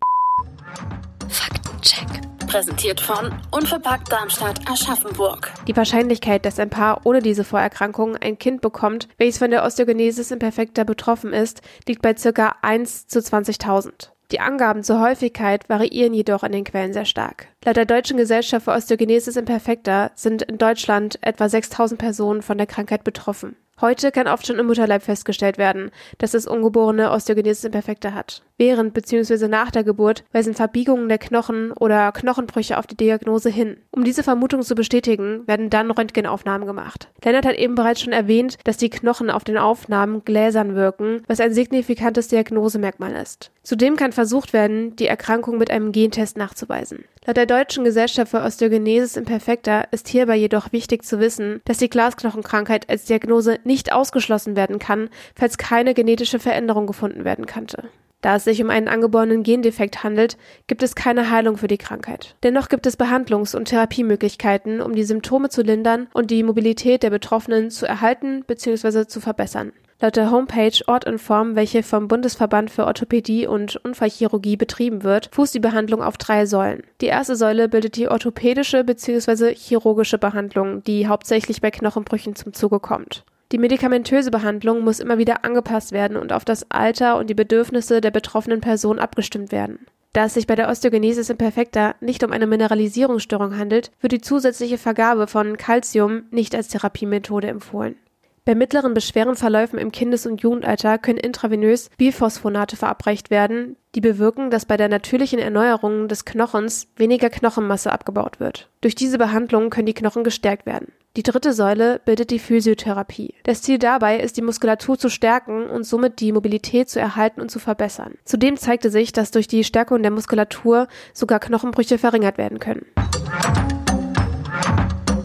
[1.28, 2.08] Faktencheck.
[2.46, 5.50] Präsentiert von Unverpackt Darmstadt Aschaffenburg.
[5.66, 10.30] Die Wahrscheinlichkeit, dass ein Paar ohne diese Vorerkrankung ein Kind bekommt, welches von der Osteogenesis
[10.30, 12.56] imperfecta betroffen ist, liegt bei ca.
[12.60, 14.10] 1 zu 20.000.
[14.32, 17.48] Die Angaben zur Häufigkeit variieren jedoch an den Quellen sehr stark.
[17.66, 22.66] Laut der Deutschen Gesellschaft für Osteogenesis Imperfecta sind in Deutschland etwa 6000 Personen von der
[22.66, 23.56] Krankheit betroffen.
[23.82, 28.42] Heute kann oft schon im Mutterleib festgestellt werden, dass das Ungeborene Osteogenesis imperfecta hat.
[28.62, 29.48] Während bzw.
[29.48, 33.78] nach der Geburt weisen Verbiegungen der Knochen oder Knochenbrüche auf die Diagnose hin.
[33.90, 37.08] Um diese Vermutung zu bestätigen, werden dann Röntgenaufnahmen gemacht.
[37.24, 41.40] Lennart hat eben bereits schon erwähnt, dass die Knochen auf den Aufnahmen gläsern wirken, was
[41.40, 43.50] ein signifikantes Diagnosemerkmal ist.
[43.64, 47.04] Zudem kann versucht werden, die Erkrankung mit einem Gentest nachzuweisen.
[47.26, 51.90] Laut der Deutschen Gesellschaft für Osteogenesis Imperfecta ist hierbei jedoch wichtig zu wissen, dass die
[51.90, 57.88] Glasknochenkrankheit als Diagnose nicht ausgeschlossen werden kann, falls keine genetische Veränderung gefunden werden könnte.
[58.22, 62.36] Da es sich um einen angeborenen Gendefekt handelt, gibt es keine Heilung für die Krankheit.
[62.42, 67.10] Dennoch gibt es Behandlungs- und Therapiemöglichkeiten, um die Symptome zu lindern und die Mobilität der
[67.10, 69.06] Betroffenen zu erhalten bzw.
[69.06, 69.72] zu verbessern.
[70.00, 75.60] Laut der Homepage Ortinform, welche vom Bundesverband für Orthopädie und Unfallchirurgie betrieben wird, fußt die
[75.60, 76.82] Behandlung auf drei Säulen.
[77.00, 79.54] Die erste Säule bildet die orthopädische bzw.
[79.54, 83.24] chirurgische Behandlung, die hauptsächlich bei Knochenbrüchen zum Zuge kommt.
[83.52, 88.00] Die medikamentöse Behandlung muss immer wieder angepasst werden und auf das Alter und die Bedürfnisse
[88.00, 89.86] der betroffenen Person abgestimmt werden.
[90.14, 94.78] Da es sich bei der Osteogenesis imperfecta nicht um eine Mineralisierungsstörung handelt, wird die zusätzliche
[94.78, 97.96] Vergabe von Calcium nicht als Therapiemethode empfohlen.
[98.44, 104.64] Bei mittleren Beschwerdenverläufen im Kindes- und Jugendalter können intravenös Biphosphonate verabreicht werden, die bewirken, dass
[104.64, 108.68] bei der natürlichen Erneuerung des Knochens weniger Knochenmasse abgebaut wird.
[108.80, 110.88] Durch diese Behandlung können die Knochen gestärkt werden.
[111.14, 113.34] Die dritte Säule bildet die Physiotherapie.
[113.44, 117.50] Das Ziel dabei ist, die Muskulatur zu stärken und somit die Mobilität zu erhalten und
[117.50, 118.14] zu verbessern.
[118.24, 122.86] Zudem zeigte sich, dass durch die Stärkung der Muskulatur sogar Knochenbrüche verringert werden können.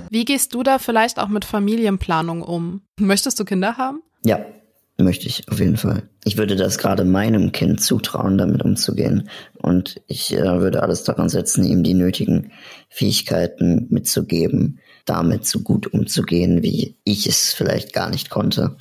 [0.10, 2.82] Wie gehst du da vielleicht auch mit Familienplanung um?
[3.00, 4.02] Möchtest du Kinder haben?
[4.26, 4.45] Ja,
[4.97, 6.10] möchte ich auf jeden Fall.
[6.26, 9.30] Ich würde das gerade meinem Kind zutrauen, damit umzugehen.
[9.62, 12.52] Und ich äh, würde alles daran setzen, ihm die nötigen
[12.89, 18.78] Fähigkeiten mitzugeben, damit so gut umzugehen, wie ich es vielleicht gar nicht konnte.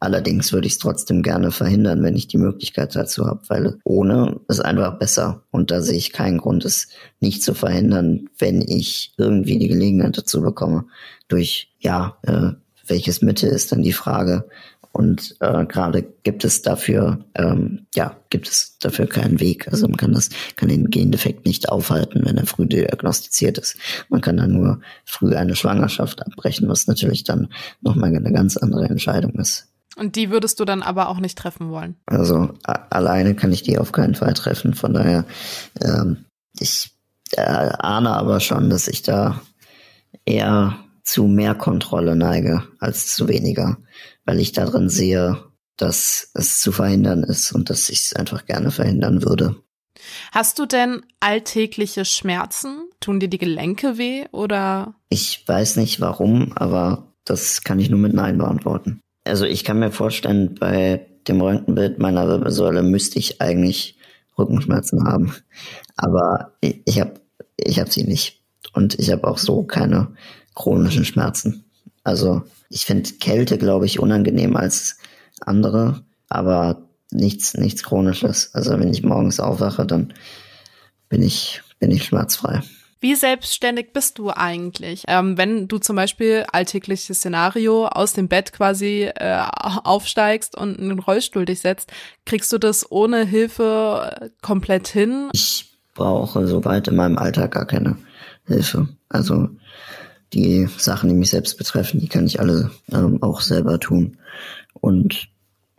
[0.00, 4.40] Allerdings würde ich es trotzdem gerne verhindern, wenn ich die Möglichkeit dazu habe, weil ohne
[4.46, 5.42] ist einfach besser.
[5.50, 10.16] Und da sehe ich keinen Grund, es nicht zu verhindern, wenn ich irgendwie die Gelegenheit
[10.16, 10.86] dazu bekomme.
[11.26, 12.52] Durch, ja, äh,
[12.86, 14.48] welches Mittel ist dann die Frage.
[14.98, 19.68] Und äh, gerade gibt es dafür, ähm, ja, gibt es dafür keinen Weg.
[19.70, 23.76] Also man kann das, kann den Gendefekt nicht aufhalten, wenn er früh diagnostiziert ist.
[24.08, 27.46] Man kann dann nur früh eine Schwangerschaft abbrechen, was natürlich dann
[27.80, 29.68] nochmal eine ganz andere Entscheidung ist.
[29.96, 31.94] Und die würdest du dann aber auch nicht treffen wollen?
[32.06, 34.74] Also alleine kann ich die auf keinen Fall treffen.
[34.74, 35.26] Von daher,
[35.80, 36.24] ähm,
[36.58, 36.90] ich
[37.36, 39.40] äh, ahne aber schon, dass ich da
[40.24, 40.76] eher
[41.08, 43.78] zu mehr Kontrolle neige als zu weniger,
[44.26, 45.42] weil ich darin sehe,
[45.78, 49.56] dass es zu verhindern ist und dass ich es einfach gerne verhindern würde.
[50.32, 52.90] Hast du denn alltägliche Schmerzen?
[53.00, 54.94] Tun dir die Gelenke weh oder?
[55.08, 59.00] Ich weiß nicht warum, aber das kann ich nur mit Nein beantworten.
[59.24, 63.98] Also ich kann mir vorstellen, bei dem Röntgenbild meiner Wirbelsäule müsste ich eigentlich
[64.36, 65.34] Rückenschmerzen haben.
[65.96, 67.14] Aber ich, habe
[67.56, 68.42] ich hab sie nicht.
[68.72, 70.14] Und ich habe auch so keine
[70.58, 71.64] chronischen Schmerzen.
[72.04, 74.98] Also ich finde Kälte, glaube ich, unangenehm als
[75.40, 78.50] andere, aber nichts, nichts Chronisches.
[78.54, 80.12] Also wenn ich morgens aufwache, dann
[81.08, 82.62] bin ich, bin ich schmerzfrei.
[83.00, 85.04] Wie selbstständig bist du eigentlich?
[85.06, 89.42] Ähm, wenn du zum Beispiel alltägliches Szenario aus dem Bett quasi äh,
[89.84, 91.92] aufsteigst und in den Rollstuhl dich setzt,
[92.26, 95.30] kriegst du das ohne Hilfe äh, komplett hin?
[95.32, 97.96] Ich brauche soweit in meinem Alltag gar keine
[98.46, 98.88] Hilfe.
[99.08, 99.48] Also
[100.32, 104.18] die Sachen, die mich selbst betreffen, die kann ich alle ähm, auch selber tun.
[104.74, 105.28] Und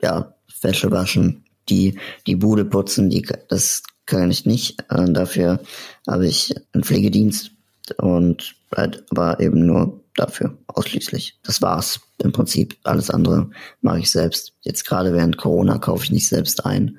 [0.02, 4.82] ja, Wäsche waschen, die, die Bude putzen, die, das kann ich nicht.
[4.90, 5.60] Äh, dafür
[6.08, 7.52] habe ich einen Pflegedienst
[7.98, 11.40] und halt aber eben nur dafür ausschließlich.
[11.44, 12.78] Das war's im Prinzip.
[12.84, 13.50] Alles andere
[13.82, 14.54] mache ich selbst.
[14.62, 16.98] Jetzt gerade während Corona kaufe ich nicht selbst ein,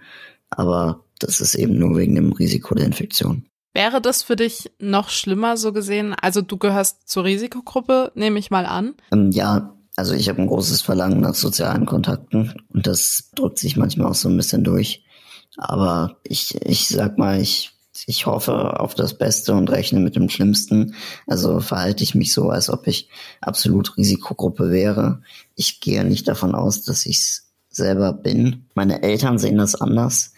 [0.49, 3.45] aber das ist eben nur wegen dem Risiko der Infektion.
[3.73, 6.15] Wäre das für dich noch schlimmer so gesehen?
[6.21, 8.95] Also du gehörst zur Risikogruppe, nehme ich mal an.
[9.13, 13.77] Ähm, ja, also ich habe ein großes Verlangen nach sozialen Kontakten und das drückt sich
[13.77, 15.05] manchmal auch so ein bisschen durch.
[15.57, 17.73] Aber ich, ich sag mal, ich,
[18.07, 20.95] ich hoffe auf das Beste und rechne mit dem Schlimmsten.
[21.27, 23.09] Also verhalte ich mich so, als ob ich
[23.41, 25.23] absolut Risikogruppe wäre.
[25.55, 28.67] Ich gehe nicht davon aus, dass ich es selber bin.
[28.75, 30.35] Meine Eltern sehen das anders.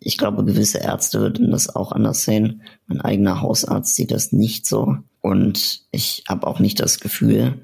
[0.00, 2.62] Ich glaube, gewisse Ärzte würden das auch anders sehen.
[2.86, 4.96] Mein eigener Hausarzt sieht das nicht so.
[5.20, 7.60] Und ich habe auch nicht das Gefühl,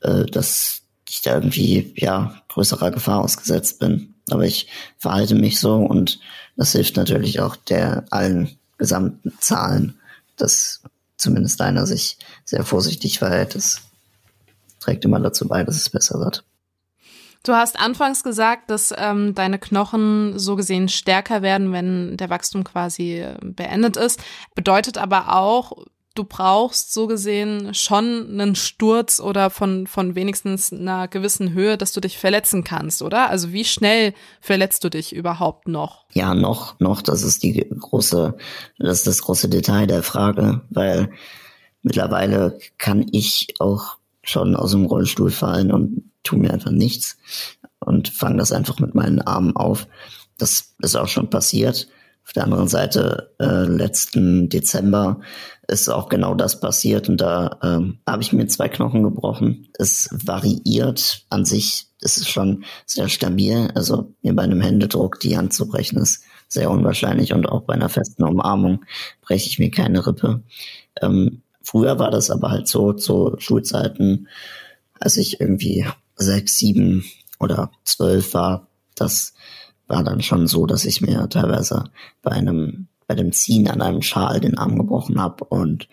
[0.00, 4.14] äh, dass ich da irgendwie ja größerer Gefahr ausgesetzt bin.
[4.30, 6.20] Aber ich verhalte mich so und
[6.56, 9.98] das hilft natürlich auch der allen gesamten Zahlen,
[10.36, 10.82] dass
[11.16, 13.54] zumindest einer sich sehr vorsichtig verhält.
[13.54, 13.82] Das
[14.80, 16.44] trägt immer dazu bei, dass es besser wird.
[17.44, 22.64] Du hast anfangs gesagt, dass ähm, deine Knochen so gesehen stärker werden, wenn der Wachstum
[22.64, 24.20] quasi äh, beendet ist.
[24.54, 25.72] Bedeutet aber auch,
[26.18, 31.92] du brauchst so gesehen schon einen Sturz oder von, von wenigstens einer gewissen Höhe, dass
[31.92, 33.30] du dich verletzen kannst, oder?
[33.30, 36.06] Also wie schnell verletzt du dich überhaupt noch?
[36.12, 38.36] Ja, noch, noch, das ist die große,
[38.78, 41.10] das ist das große Detail der Frage, weil
[41.82, 47.18] mittlerweile kann ich auch schon aus dem Rollstuhl fallen und tu mir einfach nichts
[47.80, 49.86] und fange das einfach mit meinen Armen auf.
[50.36, 51.88] Das ist auch schon passiert.
[52.24, 55.20] Auf der anderen Seite, äh, letzten Dezember
[55.66, 59.68] ist auch genau das passiert und da ähm, habe ich mir zwei Knochen gebrochen.
[59.78, 63.70] Es variiert an sich, es ist schon sehr stabil.
[63.74, 67.74] Also mir bei einem Händedruck die Hand zu brechen ist sehr unwahrscheinlich und auch bei
[67.74, 68.84] einer festen Umarmung
[69.22, 70.42] breche ich mir keine Rippe.
[71.00, 74.28] Ähm, früher war das aber halt so zu Schulzeiten,
[75.00, 75.86] als ich irgendwie
[76.18, 77.04] sechs, sieben
[77.38, 79.34] oder zwölf war, das
[79.86, 81.84] war dann schon so, dass ich mir teilweise
[82.22, 85.88] bei einem bei dem Ziehen an einem Schal den Arm gebrochen habe und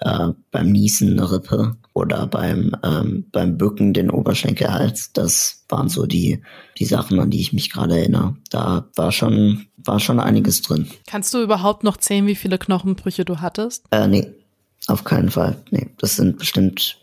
[0.00, 5.12] äh, beim Niesen eine Rippe oder beim ähm, beim Bücken den Oberschenkelhals.
[5.12, 6.42] Das waren so die
[6.78, 8.36] die Sachen, an die ich mich gerade erinnere.
[8.50, 10.88] Da war schon war schon einiges drin.
[11.06, 13.84] Kannst du überhaupt noch zählen, wie viele Knochenbrüche du hattest?
[13.90, 14.32] Äh, nee,
[14.86, 15.62] auf keinen Fall.
[15.70, 16.98] Nee, das sind bestimmt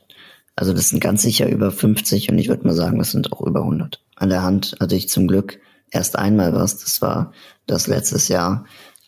[0.61, 3.41] also das sind ganz sicher über 50 und ich würde mal sagen, das sind auch
[3.41, 3.99] über 100.
[4.15, 7.33] An der Hand hatte ich zum Glück erst einmal was, das war
[7.65, 8.65] das letztes Jahr,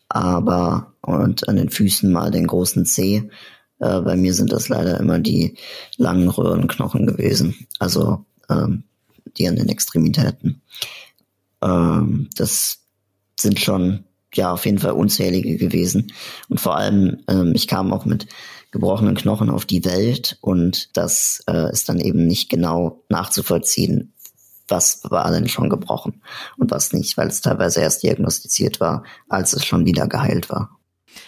[0.10, 3.30] aber und an den Füßen mal den großen Zeh.
[3.78, 5.56] Äh, bei mir sind das leider immer die
[5.96, 8.86] langen Röhrenknochen gewesen, also ähm,
[9.38, 10.64] die an den Extremitäten.
[11.62, 12.80] Ähm, das
[13.40, 16.12] sind schon ja auf jeden Fall unzählige gewesen
[16.50, 18.28] und vor allem ähm, ich kam auch mit
[18.72, 24.14] gebrochenen Knochen auf die Welt und das äh, ist dann eben nicht genau nachzuvollziehen,
[24.68, 26.24] was war denn schon gebrochen
[26.58, 30.80] und was nicht, weil es teilweise erst diagnostiziert war, als es schon wieder geheilt war.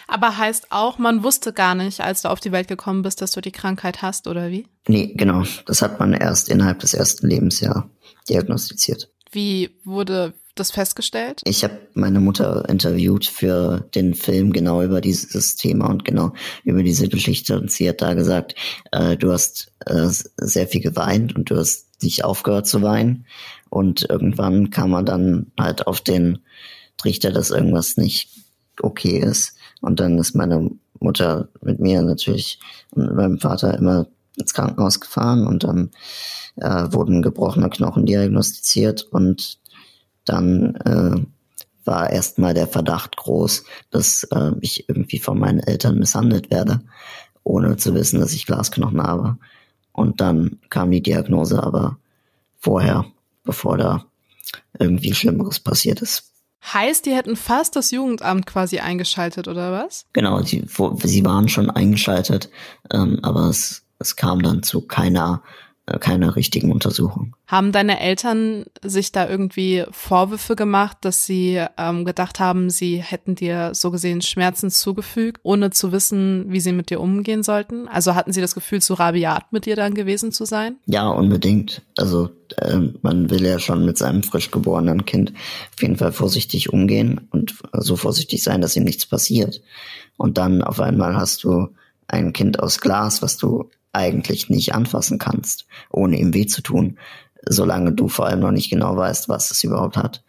[0.08, 3.30] Aber heißt auch, man wusste gar nicht, als du auf die Welt gekommen bist, dass
[3.30, 4.66] du die Krankheit hast, oder wie?
[4.88, 5.44] Nee, genau.
[5.66, 7.84] Das hat man erst innerhalb des ersten Lebensjahres
[8.28, 9.10] diagnostiziert.
[9.30, 11.40] Wie wurde, das festgestellt?
[11.44, 16.32] Ich habe meine Mutter interviewt für den Film genau über dieses Thema und genau
[16.64, 17.58] über diese Geschichte.
[17.58, 18.54] Und sie hat da gesagt,
[18.92, 23.26] äh, du hast äh, sehr viel geweint und du hast nicht aufgehört zu weinen.
[23.70, 26.40] Und irgendwann kam man dann halt auf den
[26.96, 28.30] Trichter, dass irgendwas nicht
[28.80, 29.54] okay ist.
[29.80, 32.58] Und dann ist meine Mutter mit mir natürlich
[32.90, 35.90] und meinem Vater immer ins Krankenhaus gefahren und dann
[36.56, 39.58] äh, wurden gebrochene Knochen diagnostiziert und
[40.26, 41.24] dann äh,
[41.86, 46.80] war erstmal der Verdacht groß, dass äh, ich irgendwie von meinen Eltern misshandelt werde,
[47.44, 49.38] ohne zu wissen, dass ich Glasknochen habe.
[49.92, 51.96] Und dann kam die Diagnose aber
[52.58, 53.06] vorher,
[53.44, 54.04] bevor da
[54.78, 56.32] irgendwie Schlimmeres passiert ist.
[56.72, 60.06] Heißt, die hätten fast das Jugendamt quasi eingeschaltet, oder was?
[60.12, 60.64] Genau, sie,
[61.04, 62.50] sie waren schon eingeschaltet,
[62.92, 65.42] ähm, aber es, es kam dann zu keiner
[65.86, 67.34] äh, keine richtigen Untersuchungen.
[67.46, 73.36] Haben deine Eltern sich da irgendwie Vorwürfe gemacht, dass sie ähm, gedacht haben, sie hätten
[73.36, 77.86] dir so gesehen Schmerzen zugefügt, ohne zu wissen, wie sie mit dir umgehen sollten?
[77.86, 80.76] Also hatten sie das Gefühl, zu rabiat mit dir dann gewesen zu sein?
[80.86, 81.82] Ja, unbedingt.
[81.96, 85.32] Also äh, man will ja schon mit seinem frisch geborenen Kind
[85.72, 89.62] auf jeden Fall vorsichtig umgehen und so vorsichtig sein, dass ihm nichts passiert.
[90.16, 91.68] Und dann auf einmal hast du
[92.08, 96.98] ein Kind aus Glas, was du eigentlich nicht anfassen kannst, ohne ihm weh zu tun,
[97.48, 100.22] solange du vor allem noch nicht genau weißt, was es überhaupt hat.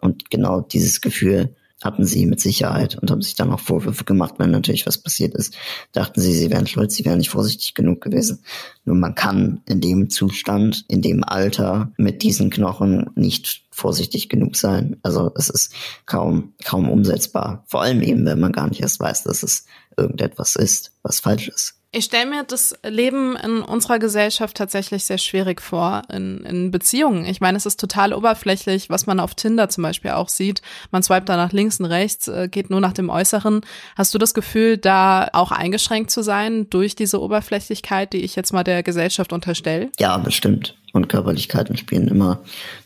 [0.00, 4.34] Und genau dieses Gefühl hatten sie mit Sicherheit und haben sich dann auch Vorwürfe gemacht,
[4.38, 5.56] wenn natürlich was passiert ist.
[5.92, 8.42] Dachten sie, sie wären schuld, sie wären nicht vorsichtig genug gewesen.
[8.84, 14.56] Nur man kann in dem Zustand, in dem Alter mit diesen Knochen nicht vorsichtig genug
[14.56, 14.96] sein.
[15.02, 15.74] Also es ist
[16.06, 17.64] kaum, kaum umsetzbar.
[17.66, 21.48] Vor allem eben, wenn man gar nicht erst weiß, dass es irgendetwas ist, was falsch
[21.48, 21.74] ist.
[21.96, 27.24] Ich stelle mir das Leben in unserer Gesellschaft tatsächlich sehr schwierig vor, in, in Beziehungen.
[27.24, 30.60] Ich meine, es ist total oberflächlich, was man auf Tinder zum Beispiel auch sieht.
[30.90, 33.62] Man swipet da nach links und rechts, äh, geht nur nach dem Äußeren.
[33.96, 38.52] Hast du das Gefühl, da auch eingeschränkt zu sein durch diese Oberflächlichkeit, die ich jetzt
[38.52, 39.90] mal der Gesellschaft unterstelle?
[39.98, 40.76] Ja, bestimmt.
[40.92, 42.40] Und Körperlichkeiten spielen immer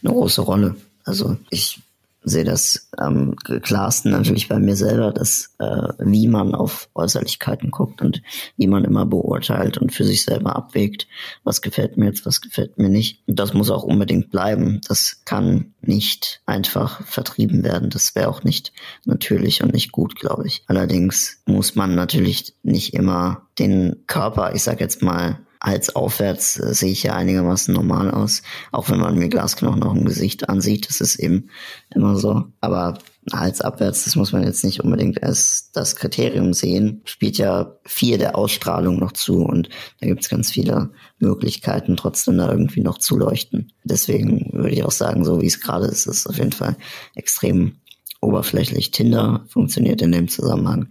[0.05, 0.77] eine große Rolle.
[1.05, 1.81] Also ich
[2.23, 8.03] sehe das am klarsten natürlich bei mir selber, dass äh, wie man auf Äußerlichkeiten guckt
[8.03, 8.23] und
[8.57, 11.07] wie man immer beurteilt und für sich selber abwägt,
[11.45, 13.23] was gefällt mir jetzt, was gefällt mir nicht.
[13.27, 14.81] Und das muss auch unbedingt bleiben.
[14.87, 17.91] Das kann nicht einfach vertrieben werden.
[17.91, 18.73] Das wäre auch nicht
[19.05, 20.63] natürlich und nicht gut, glaube ich.
[20.67, 26.75] Allerdings muss man natürlich nicht immer den Körper, ich sag jetzt mal, Hals aufwärts äh,
[26.75, 28.43] sehe ich ja einigermaßen normal aus.
[28.73, 31.51] Auch wenn man mir Glasknochen noch im Gesicht ansieht, das ist eben
[31.95, 32.45] immer so.
[32.61, 32.99] Aber
[33.31, 37.03] Hals abwärts, das muss man jetzt nicht unbedingt als das Kriterium sehen.
[37.05, 39.69] Spielt ja viel der Ausstrahlung noch zu und
[40.01, 43.73] da gibt es ganz viele Möglichkeiten, trotzdem da irgendwie noch zu leuchten.
[43.85, 46.77] Deswegen würde ich auch sagen, so wie es gerade ist, ist auf jeden Fall
[47.15, 47.77] extrem
[48.23, 48.91] oberflächlich.
[48.91, 50.89] Tinder funktioniert in dem Zusammenhang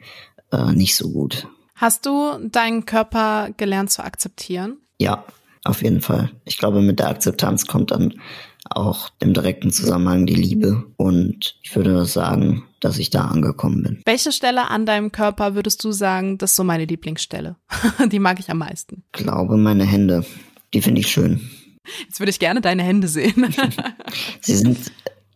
[0.51, 1.47] äh, nicht so gut.
[1.79, 4.79] Hast du deinen Körper gelernt zu akzeptieren?
[4.97, 5.23] Ja,
[5.63, 6.29] auf jeden Fall.
[6.43, 8.15] Ich glaube, mit der Akzeptanz kommt dann
[8.69, 10.83] auch im direkten Zusammenhang die Liebe.
[10.97, 14.01] Und ich würde sagen, dass ich da angekommen bin.
[14.05, 17.55] Welche Stelle an deinem Körper würdest du sagen, das ist so meine Lieblingsstelle?
[18.11, 19.05] die mag ich am meisten.
[19.15, 20.25] Ich glaube, meine Hände.
[20.73, 21.49] Die finde ich schön.
[22.03, 23.55] Jetzt würde ich gerne deine Hände sehen.
[24.41, 24.91] sie sind,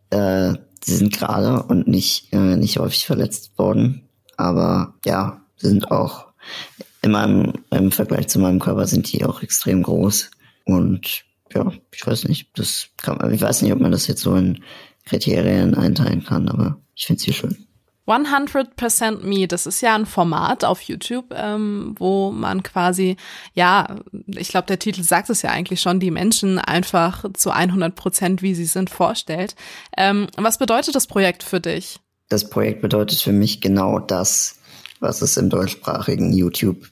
[0.09, 4.09] äh, sie sind gerade und nicht, äh, nicht häufig verletzt worden.
[4.35, 6.32] Aber ja, sie sind auch
[7.03, 10.31] in meinem, im Vergleich zu meinem Körper sind die auch extrem groß.
[10.65, 14.35] Und ja, ich weiß nicht, das kann, ich weiß nicht, ob man das jetzt so
[14.35, 14.63] in
[15.05, 17.67] Kriterien einteilen kann, aber ich finde sie schön.
[18.07, 23.15] 100% Me, das ist ja ein Format auf YouTube, ähm, wo man quasi,
[23.53, 23.95] ja,
[24.27, 28.55] ich glaube, der Titel sagt es ja eigentlich schon, die Menschen einfach zu 100%, wie
[28.55, 29.55] sie sind, vorstellt.
[29.97, 31.99] Ähm, was bedeutet das Projekt für dich?
[32.27, 34.59] Das Projekt bedeutet für mich genau das,
[34.99, 36.89] was es im deutschsprachigen YouTube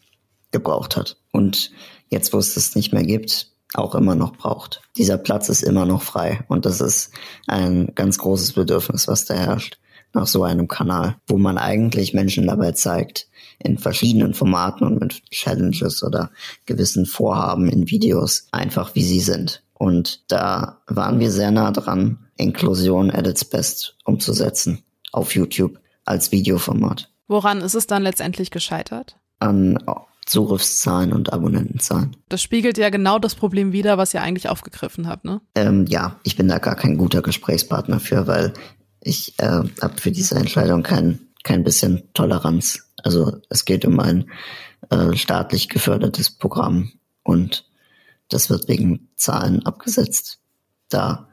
[0.51, 1.17] gebraucht hat.
[1.31, 1.71] Und
[2.09, 4.81] jetzt, wo es das nicht mehr gibt, auch immer noch braucht.
[4.97, 6.43] Dieser Platz ist immer noch frei.
[6.47, 7.11] Und das ist
[7.47, 9.77] ein ganz großes Bedürfnis, was da herrscht
[10.13, 13.27] nach so einem Kanal, wo man eigentlich Menschen dabei zeigt,
[13.59, 16.31] in verschiedenen Formaten und mit Challenges oder
[16.65, 19.63] gewissen Vorhaben in Videos, einfach wie sie sind.
[19.73, 26.31] Und da waren wir sehr nah dran, Inklusion at its best umzusetzen auf YouTube als
[26.31, 27.09] Videoformat.
[27.27, 29.15] Woran ist es dann letztendlich gescheitert?
[29.39, 29.77] An
[30.25, 32.15] Zugriffszahlen und Abonnentenzahlen.
[32.29, 35.41] Das spiegelt ja genau das Problem wider, was ihr eigentlich aufgegriffen habt, ne?
[35.55, 38.53] Ähm, ja, ich bin da gar kein guter Gesprächspartner für, weil
[39.01, 42.91] ich äh, habe für diese Entscheidung kein, kein bisschen Toleranz.
[43.03, 44.29] Also es geht um ein
[44.89, 46.91] äh, staatlich gefördertes Programm
[47.23, 47.65] und
[48.29, 50.39] das wird wegen Zahlen abgesetzt.
[50.89, 51.29] Da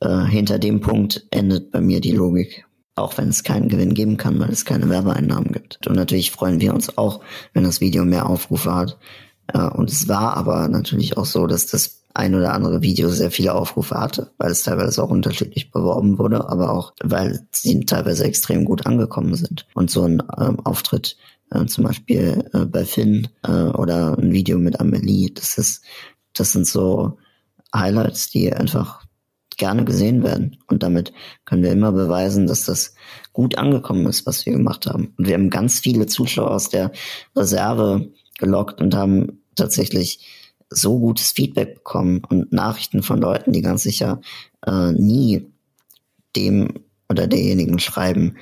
[0.00, 2.66] äh, hinter dem Punkt endet bei mir die Logik
[2.98, 5.86] auch wenn es keinen Gewinn geben kann, weil es keine Werbeeinnahmen gibt.
[5.86, 7.20] Und natürlich freuen wir uns auch,
[7.54, 8.98] wenn das Video mehr Aufrufe hat.
[9.74, 13.54] Und es war aber natürlich auch so, dass das ein oder andere Video sehr viele
[13.54, 18.64] Aufrufe hatte, weil es teilweise auch unterschiedlich beworben wurde, aber auch, weil sie teilweise extrem
[18.64, 19.66] gut angekommen sind.
[19.74, 21.16] Und so ein ähm, Auftritt
[21.50, 25.84] äh, zum Beispiel äh, bei Finn äh, oder ein Video mit Amelie, das ist,
[26.34, 27.18] das sind so
[27.74, 29.04] Highlights, die einfach
[29.58, 30.56] gerne gesehen werden.
[30.66, 31.12] Und damit
[31.44, 32.94] können wir immer beweisen, dass das
[33.32, 35.12] gut angekommen ist, was wir gemacht haben.
[35.18, 36.92] Und wir haben ganz viele Zuschauer aus der
[37.36, 40.26] Reserve gelockt und haben tatsächlich
[40.70, 44.20] so gutes Feedback bekommen und Nachrichten von Leuten, die ganz sicher
[44.66, 45.46] äh, nie
[46.36, 46.74] dem
[47.08, 48.36] oder derjenigen schreiben,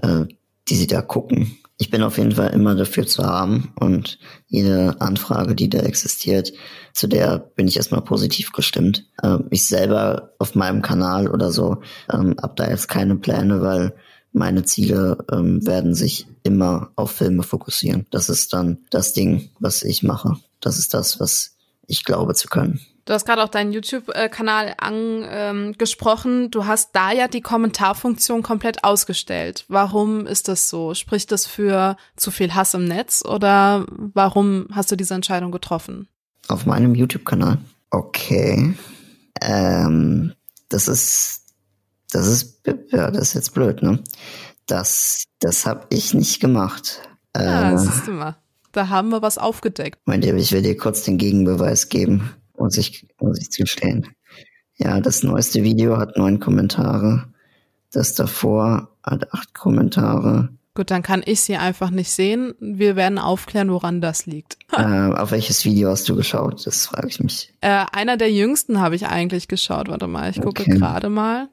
[0.00, 0.26] äh,
[0.68, 5.00] die sie da gucken, ich bin auf jeden Fall immer dafür zu haben und jede
[5.00, 6.52] Anfrage, die da existiert,
[6.92, 9.04] zu der bin ich erstmal positiv gestimmt.
[9.20, 13.96] Ähm, ich selber auf meinem Kanal oder so ähm, habe da jetzt keine Pläne, weil
[14.32, 18.06] meine Ziele ähm, werden sich immer auf Filme fokussieren.
[18.12, 20.36] Das ist dann das Ding, was ich mache.
[20.60, 21.56] Das ist das, was
[21.88, 22.78] ich glaube zu können.
[23.04, 26.44] Du hast gerade auch deinen YouTube-Kanal angesprochen.
[26.44, 29.64] Ähm, du hast da ja die Kommentarfunktion komplett ausgestellt.
[29.68, 30.94] Warum ist das so?
[30.94, 36.08] Spricht das für zu viel Hass im Netz oder warum hast du diese Entscheidung getroffen?
[36.46, 37.58] Auf meinem YouTube-Kanal.
[37.90, 38.74] Okay.
[39.40, 40.32] Ähm,
[40.68, 41.42] das ist,
[42.12, 42.60] das ist,
[42.90, 43.98] ja, das ist jetzt blöd, ne?
[44.66, 47.02] Das, das habe ich nicht gemacht.
[47.36, 48.36] Ja, äh, siehst du mal.
[48.70, 49.98] Da haben wir was aufgedeckt.
[50.06, 54.08] Meint ihr, ich will dir kurz den Gegenbeweis geben muss ich, muss ich zustehen.
[54.76, 57.32] Ja, das neueste Video hat neun Kommentare.
[57.92, 60.50] Das davor hat acht Kommentare.
[60.74, 62.54] Gut, dann kann ich sie einfach nicht sehen.
[62.58, 64.56] Wir werden aufklären, woran das liegt.
[64.72, 66.66] äh, auf welches Video hast du geschaut?
[66.66, 67.52] Das frage ich mich.
[67.60, 69.88] Äh, einer der jüngsten habe ich eigentlich geschaut.
[69.88, 70.70] Warte mal, ich gucke okay.
[70.78, 71.48] gerade mal.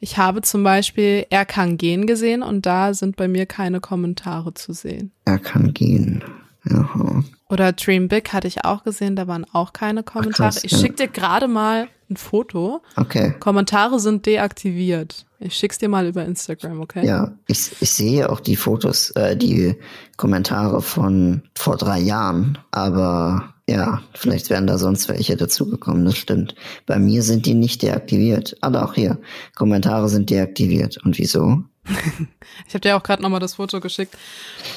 [0.00, 4.54] Ich habe zum Beispiel Er kann gehen gesehen und da sind bei mir keine Kommentare
[4.54, 5.12] zu sehen.
[5.26, 6.24] Er kann gehen.
[6.70, 7.24] Aha.
[7.48, 10.48] Oder Dream Big hatte ich auch gesehen, da waren auch keine Kommentare.
[10.48, 12.82] Ach, krass, ich schicke dir gerade mal ein Foto.
[12.96, 13.34] Okay.
[13.40, 15.26] Kommentare sind deaktiviert.
[15.38, 17.04] Ich schick's dir mal über Instagram, okay?
[17.04, 19.76] Ja, ich, ich sehe auch die Fotos, äh, die
[20.16, 26.54] Kommentare von vor drei Jahren, aber ja, vielleicht wären da sonst welche dazugekommen, das stimmt.
[26.86, 28.56] Bei mir sind die nicht deaktiviert.
[28.60, 29.18] Aber auch hier,
[29.54, 30.98] Kommentare sind deaktiviert.
[31.04, 31.62] Und wieso?
[32.66, 34.16] ich habe dir auch gerade nochmal das Foto geschickt.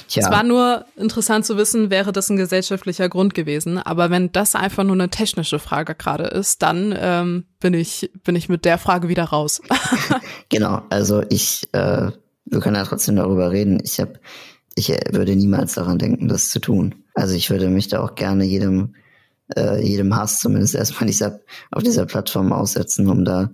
[0.08, 0.24] Tja.
[0.24, 3.78] Es war nur interessant zu wissen, wäre das ein gesellschaftlicher Grund gewesen.
[3.78, 8.36] Aber wenn das einfach nur eine technische Frage gerade ist, dann ähm, bin ich bin
[8.36, 9.62] ich mit der Frage wieder raus.
[10.50, 12.12] genau, also ich, äh,
[12.46, 13.80] wir können ja trotzdem darüber reden.
[13.84, 14.20] Ich habe,
[14.76, 16.96] ich würde niemals daran denken, das zu tun.
[17.14, 18.96] Also ich würde mich da auch gerne jedem
[19.56, 21.40] äh, jedem Hass zumindest erstmal dieser,
[21.72, 23.52] auf dieser Plattform aussetzen, um da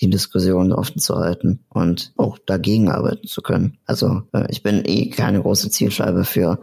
[0.00, 3.78] die Diskussion offen zu halten und auch dagegen arbeiten zu können.
[3.86, 6.60] Also äh, ich bin eh keine große Zielscheibe für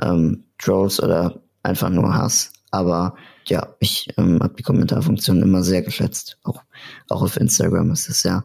[0.00, 3.14] ähm, Trolls oder einfach nur Hass, aber
[3.46, 6.38] ja, ich ähm, habe die Kommentarfunktion immer sehr geschätzt.
[6.44, 6.62] Auch,
[7.08, 8.44] auch auf Instagram ist es ja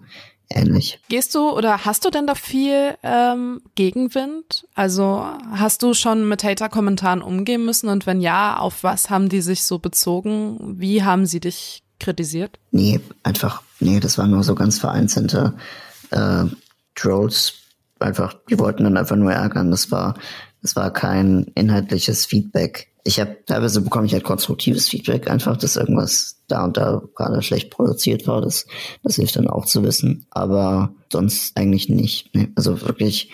[0.50, 1.00] ähnlich.
[1.10, 4.68] Gehst du oder hast du denn da viel ähm, Gegenwind?
[4.74, 9.42] Also hast du schon mit Hater-Kommentaren umgehen müssen und wenn ja, auf was haben die
[9.42, 10.76] sich so bezogen?
[10.80, 12.60] Wie haben sie dich kritisiert?
[12.72, 15.54] Nee, einfach, nee, das waren nur so ganz vereinzelte
[16.12, 16.46] äh,
[16.96, 17.54] Trolls.
[18.00, 19.72] Einfach, die wollten dann einfach nur ärgern.
[19.72, 20.16] Das war,
[20.62, 22.92] das war kein inhaltliches Feedback.
[23.04, 27.42] Ich habe teilweise bekomme ich halt konstruktives Feedback, einfach, dass irgendwas da und da gerade
[27.42, 28.42] schlecht produziert war.
[28.42, 28.66] Das,
[29.04, 30.26] das hilft dann auch zu wissen.
[30.32, 32.34] Aber sonst eigentlich nicht.
[32.34, 33.32] Nee, also wirklich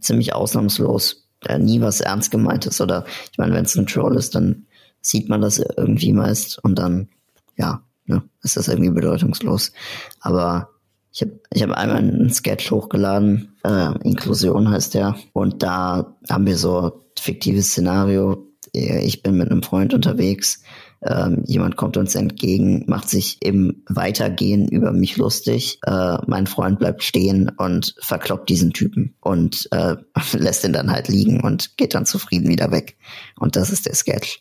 [0.00, 1.28] ziemlich ausnahmslos.
[1.40, 2.80] Da nie was ernst gemeint ist.
[2.80, 4.66] Oder ich meine, wenn es ein Troll ist, dann
[5.00, 7.08] sieht man das irgendwie meist und dann,
[7.56, 7.82] ja,
[8.12, 9.72] ne, ist das irgendwie bedeutungslos.
[10.20, 10.70] Aber
[11.12, 16.46] ich habe ich hab einmal einen Sketch hochgeladen, äh, Inklusion heißt der, und da haben
[16.46, 18.46] wir so fiktives Szenario.
[18.72, 20.62] Ich bin mit einem Freund unterwegs,
[21.04, 25.78] ähm, jemand kommt uns entgegen, macht sich im Weitergehen über mich lustig.
[25.84, 29.96] Äh, mein Freund bleibt stehen und verkloppt diesen Typen und äh,
[30.32, 32.96] lässt ihn dann halt liegen und geht dann zufrieden wieder weg.
[33.38, 34.40] Und das ist der Sketch.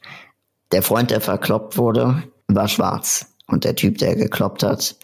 [0.71, 3.30] Der Freund, der verkloppt wurde, war schwarz.
[3.51, 4.95] Und der Typ, der gekloppt hat,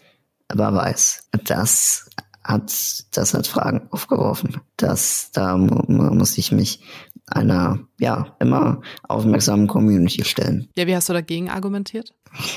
[0.52, 1.28] war weiß.
[1.44, 2.08] Das
[2.42, 2.72] hat,
[3.12, 4.60] das hat Fragen aufgeworfen.
[4.76, 6.80] Das, da muss ich mich
[7.26, 10.68] einer, ja, immer aufmerksamen Community stellen.
[10.76, 12.14] Ja, wie hast du dagegen argumentiert?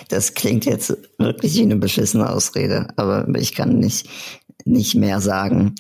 [0.07, 4.09] Das klingt jetzt wirklich wie eine beschissene Ausrede, aber ich kann nicht,
[4.63, 5.75] nicht mehr sagen.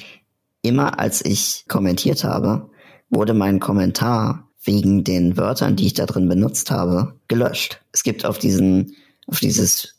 [0.61, 2.69] Immer als ich kommentiert habe,
[3.09, 7.81] wurde mein Kommentar wegen den Wörtern, die ich da drin benutzt habe, gelöscht.
[7.93, 8.95] Es gibt auf diesen,
[9.25, 9.95] auf dieses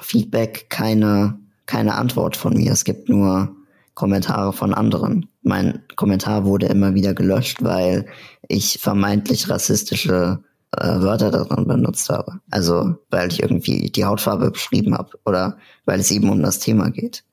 [0.00, 2.72] Feedback keine, keine Antwort von mir.
[2.72, 3.54] Es gibt nur
[3.94, 5.28] Kommentare von anderen.
[5.42, 8.06] Mein Kommentar wurde immer wieder gelöscht, weil
[8.48, 10.42] ich vermeintlich rassistische
[10.72, 12.40] äh, Wörter darin benutzt habe.
[12.50, 16.90] Also weil ich irgendwie die Hautfarbe beschrieben habe oder weil es eben um das Thema
[16.90, 17.24] geht.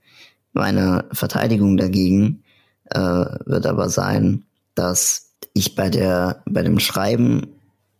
[0.53, 2.43] Meine Verteidigung dagegen
[2.85, 4.43] äh, wird aber sein,
[4.75, 7.47] dass ich bei der bei dem Schreiben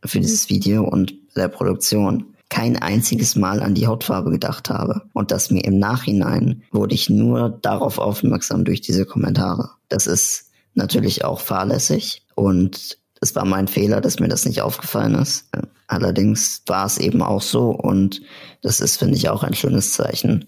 [0.06, 5.04] für dieses Video und der Produktion kein einziges Mal an die Hautfarbe gedacht habe.
[5.14, 9.72] Und dass mir im Nachhinein wurde ich nur darauf aufmerksam durch diese Kommentare.
[9.90, 15.16] Das ist natürlich auch fahrlässig und es war mein Fehler, dass mir das nicht aufgefallen
[15.16, 15.50] ist.
[15.88, 18.22] Allerdings war es eben auch so und
[18.62, 20.48] das ist, finde ich, auch ein schönes Zeichen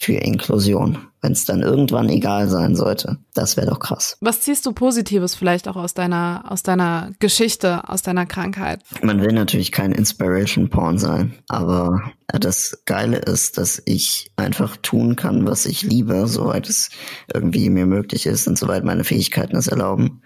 [0.00, 3.18] für Inklusion, wenn es dann irgendwann egal sein sollte.
[3.34, 4.16] Das wäre doch krass.
[4.20, 8.82] Was ziehst du Positives vielleicht auch aus deiner, aus deiner Geschichte, aus deiner Krankheit?
[9.02, 15.16] Man will natürlich kein Inspiration Porn sein, aber das Geile ist, dass ich einfach tun
[15.16, 16.90] kann, was ich liebe, soweit es
[17.32, 20.22] irgendwie mir möglich ist und soweit meine Fähigkeiten es erlauben.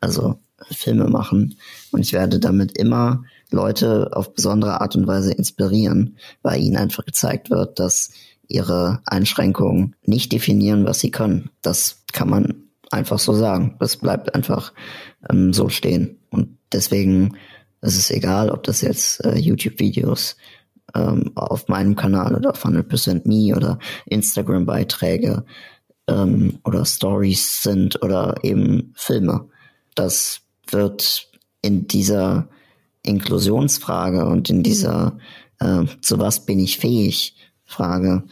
[0.00, 0.38] Also
[0.70, 1.56] Filme machen.
[1.92, 7.04] Und ich werde damit immer Leute auf besondere Art und Weise inspirieren, weil ihnen einfach
[7.04, 8.10] gezeigt wird, dass
[8.48, 11.50] ihre Einschränkungen nicht definieren, was sie können.
[11.62, 13.76] Das kann man einfach so sagen.
[13.78, 14.72] Das bleibt einfach
[15.30, 16.18] ähm, so stehen.
[16.30, 17.36] Und deswegen
[17.82, 20.36] ist es egal, ob das jetzt äh, YouTube-Videos
[20.94, 25.44] ähm, auf meinem Kanal oder auf 100% Me oder Instagram-Beiträge
[26.08, 29.48] ähm, oder Stories sind oder eben Filme.
[29.94, 30.40] Das
[30.70, 31.28] wird
[31.60, 32.48] in dieser
[33.02, 35.18] Inklusionsfrage und in dieser
[35.60, 37.34] äh, zu was bin ich fähig
[37.68, 38.24] Frage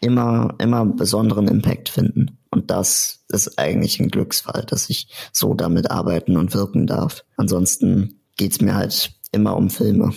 [0.00, 2.38] immer, immer besonderen Impact finden.
[2.50, 7.24] Und das ist eigentlich ein Glücksfall, dass ich so damit arbeiten und wirken darf.
[7.36, 10.12] Ansonsten geht's mir halt immer um Filme.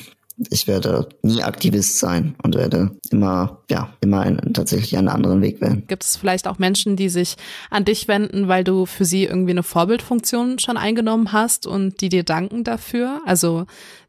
[0.49, 5.59] ich werde nie Aktivist sein und werde immer, ja, immer einen, tatsächlich einen anderen Weg
[5.59, 5.83] wählen.
[5.87, 7.35] Gibt es vielleicht auch Menschen, die sich
[7.69, 12.09] an dich wenden, weil du für sie irgendwie eine Vorbildfunktion schon eingenommen hast und die
[12.09, 13.21] dir danken dafür?
[13.25, 13.65] Also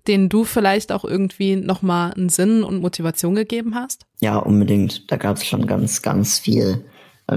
[0.06, 4.06] denen du vielleicht auch irgendwie nochmal einen Sinn und Motivation gegeben hast?
[4.20, 5.10] Ja, unbedingt.
[5.10, 6.84] Da gab es schon ganz, ganz viel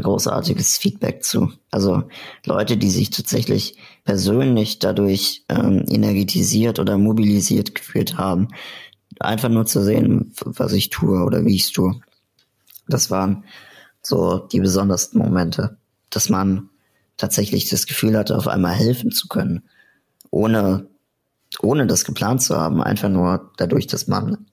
[0.01, 1.51] großartiges Feedback zu.
[1.69, 2.03] Also
[2.45, 8.47] Leute, die sich tatsächlich persönlich dadurch ähm, energetisiert oder mobilisiert gefühlt haben,
[9.19, 11.99] einfach nur zu sehen, was ich tue oder wie ich es tue.
[12.87, 13.43] Das waren
[14.01, 15.77] so die besondersten Momente,
[16.09, 16.69] dass man
[17.17, 19.63] tatsächlich das Gefühl hatte, auf einmal helfen zu können,
[20.31, 20.87] ohne,
[21.61, 24.45] ohne das geplant zu haben, einfach nur dadurch, dass man,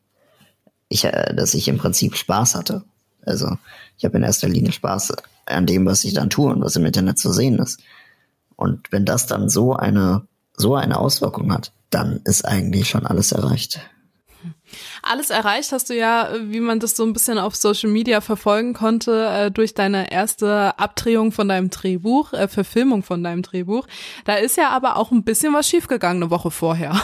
[0.88, 2.84] ich, äh, dass ich im Prinzip Spaß hatte.
[3.24, 3.56] Also
[3.96, 5.12] ich habe in erster Linie Spaß
[5.46, 7.80] an dem, was ich dann tue und was im Internet zu sehen ist.
[8.56, 10.26] Und wenn das dann so eine,
[10.56, 13.80] so eine Auswirkung hat, dann ist eigentlich schon alles erreicht.
[15.02, 18.74] Alles erreicht hast du ja, wie man das so ein bisschen auf Social Media verfolgen
[18.74, 23.86] konnte, äh, durch deine erste Abdrehung von deinem Drehbuch, äh, Verfilmung von deinem Drehbuch.
[24.24, 27.00] Da ist ja aber auch ein bisschen was schiefgegangen eine Woche vorher.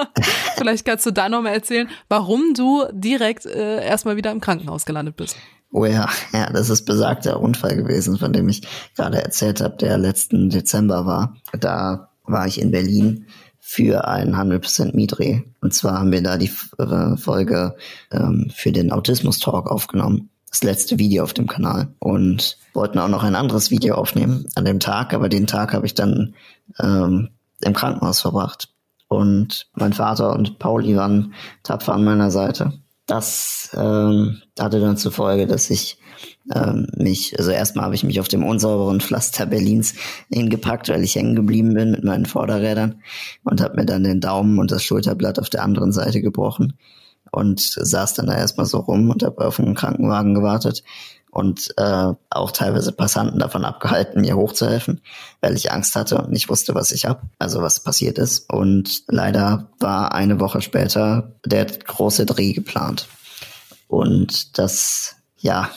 [0.56, 5.16] Vielleicht kannst du da nochmal erzählen, warum du direkt äh, erstmal wieder im Krankenhaus gelandet
[5.16, 5.36] bist.
[5.70, 8.62] Oh ja, ja, das ist besagter Unfall gewesen, von dem ich
[8.96, 11.36] gerade erzählt habe, der letzten Dezember war.
[11.52, 13.26] Da war ich in Berlin
[13.70, 15.42] für einen 100% Mietdreh.
[15.60, 17.76] Und zwar haben wir da die äh, Folge
[18.10, 20.30] ähm, für den Autismus-Talk aufgenommen.
[20.48, 21.88] Das letzte Video auf dem Kanal.
[21.98, 25.84] Und wollten auch noch ein anderes Video aufnehmen an dem Tag, aber den Tag habe
[25.84, 26.34] ich dann
[26.80, 27.28] ähm,
[27.60, 28.70] im Krankenhaus verbracht.
[29.06, 32.72] Und mein Vater und Pauli waren tapfer an meiner Seite.
[33.04, 35.98] Das ähm, hatte dann zur Folge, dass ich
[36.54, 39.94] ähm, mich, also erstmal habe ich mich auf dem unsauberen Pflaster Berlins
[40.30, 43.02] hingepackt, weil ich hängen geblieben bin mit meinen Vorderrädern
[43.44, 46.74] und habe mir dann den Daumen und das Schulterblatt auf der anderen Seite gebrochen
[47.30, 50.82] und saß dann da erstmal so rum und habe auf einen Krankenwagen gewartet
[51.30, 55.02] und äh, auch teilweise Passanten davon abgehalten, mir hochzuhelfen,
[55.40, 58.50] weil ich Angst hatte und nicht wusste, was ich hab, also was passiert ist.
[58.50, 63.08] Und leider war eine Woche später der große Dreh geplant.
[63.88, 65.70] Und das, ja,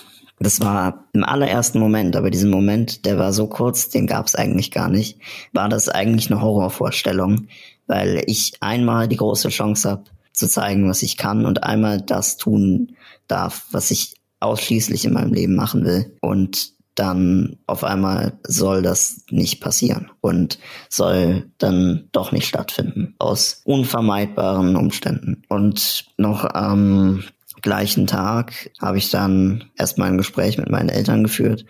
[0.44, 4.36] das war im allerersten Moment, aber diesen Moment, der war so kurz, den gab es
[4.36, 5.20] eigentlich gar nicht,
[5.54, 7.48] war das eigentlich eine Horrorvorstellung,
[7.88, 12.38] weil ich einmal die große Chance habe, zu zeigen, was ich kann und einmal das
[12.38, 12.96] tun
[13.28, 16.18] darf, was ich ausschließlich in meinem Leben machen will.
[16.22, 23.62] Und dann auf einmal soll das nicht passieren und soll dann doch nicht stattfinden aus
[23.64, 25.44] unvermeidbaren Umständen.
[25.48, 27.24] Und noch am
[27.62, 31.66] gleichen Tag habe ich dann erstmal ein Gespräch mit meinen Eltern geführt,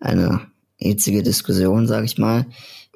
[0.00, 0.40] eine
[0.76, 2.46] hitzige Diskussion, sage ich mal,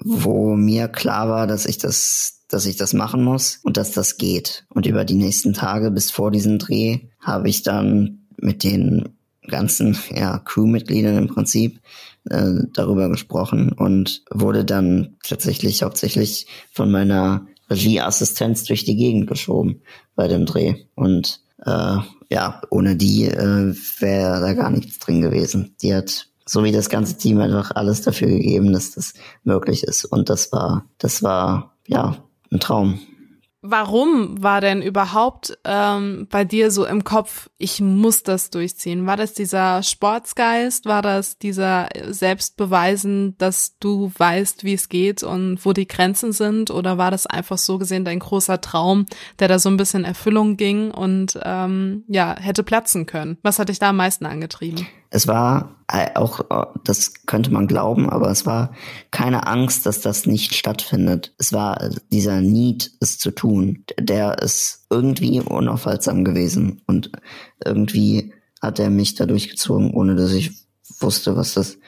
[0.01, 4.16] wo mir klar war, dass ich das, dass ich das machen muss und dass das
[4.16, 4.66] geht.
[4.68, 9.09] Und über die nächsten Tage bis vor diesem Dreh habe ich dann mit den
[9.49, 11.80] ganzen ja, Crewmitgliedern im Prinzip
[12.28, 19.82] äh, darüber gesprochen und wurde dann tatsächlich hauptsächlich von meiner Regieassistenz durch die Gegend geschoben
[20.14, 20.84] bei dem Dreh.
[20.95, 21.96] Und äh,
[22.30, 25.76] ja, ohne die äh, wäre da gar nichts drin gewesen.
[25.82, 29.12] Die hat so wie das ganze Team einfach alles dafür gegeben, dass das
[29.44, 30.04] möglich ist.
[30.06, 32.16] Und das war, das war ja
[32.50, 33.00] ein Traum.
[33.70, 39.04] Warum war denn überhaupt ähm, bei dir so im Kopf, ich muss das durchziehen?
[39.04, 40.86] War das dieser Sportsgeist?
[40.86, 46.70] War das dieser Selbstbeweisen, dass du weißt, wie es geht und wo die Grenzen sind?
[46.70, 49.04] Oder war das einfach so gesehen dein großer Traum,
[49.38, 53.36] der da so ein bisschen Erfüllung ging und ähm, ja, hätte platzen können?
[53.42, 54.86] Was hat dich da am meisten angetrieben?
[55.11, 58.72] Es war äh, auch, äh, das könnte man glauben, aber es war
[59.11, 61.34] keine Angst, dass das nicht stattfindet.
[61.38, 67.11] Es war dieser Need, es zu tun, der ist irgendwie unaufhaltsam gewesen und
[67.64, 70.52] irgendwie hat er mich da durchgezogen, ohne dass ich
[71.00, 71.78] wusste, was das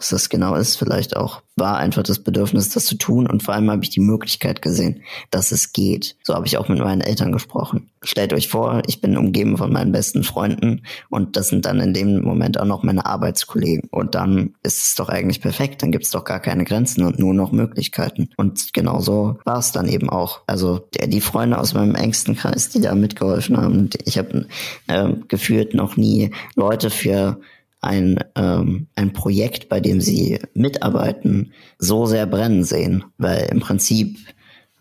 [0.00, 3.26] was das genau ist, vielleicht auch, war einfach das Bedürfnis, das zu tun.
[3.26, 6.16] Und vor allem habe ich die Möglichkeit gesehen, dass es geht.
[6.22, 7.90] So habe ich auch mit meinen Eltern gesprochen.
[8.02, 11.92] Stellt euch vor, ich bin umgeben von meinen besten Freunden und das sind dann in
[11.92, 13.90] dem Moment auch noch meine Arbeitskollegen.
[13.90, 15.82] Und dann ist es doch eigentlich perfekt.
[15.82, 18.30] Dann gibt es doch gar keine Grenzen und nur noch Möglichkeiten.
[18.38, 20.40] Und genau so war es dann eben auch.
[20.46, 24.46] Also der, die Freunde aus meinem engsten Kreis, die da mitgeholfen haben, ich habe
[24.86, 27.38] äh, gefühlt noch nie Leute für
[27.80, 33.04] ein, ähm, ein Projekt, bei dem sie mitarbeiten, so sehr brennen sehen.
[33.16, 34.18] Weil im Prinzip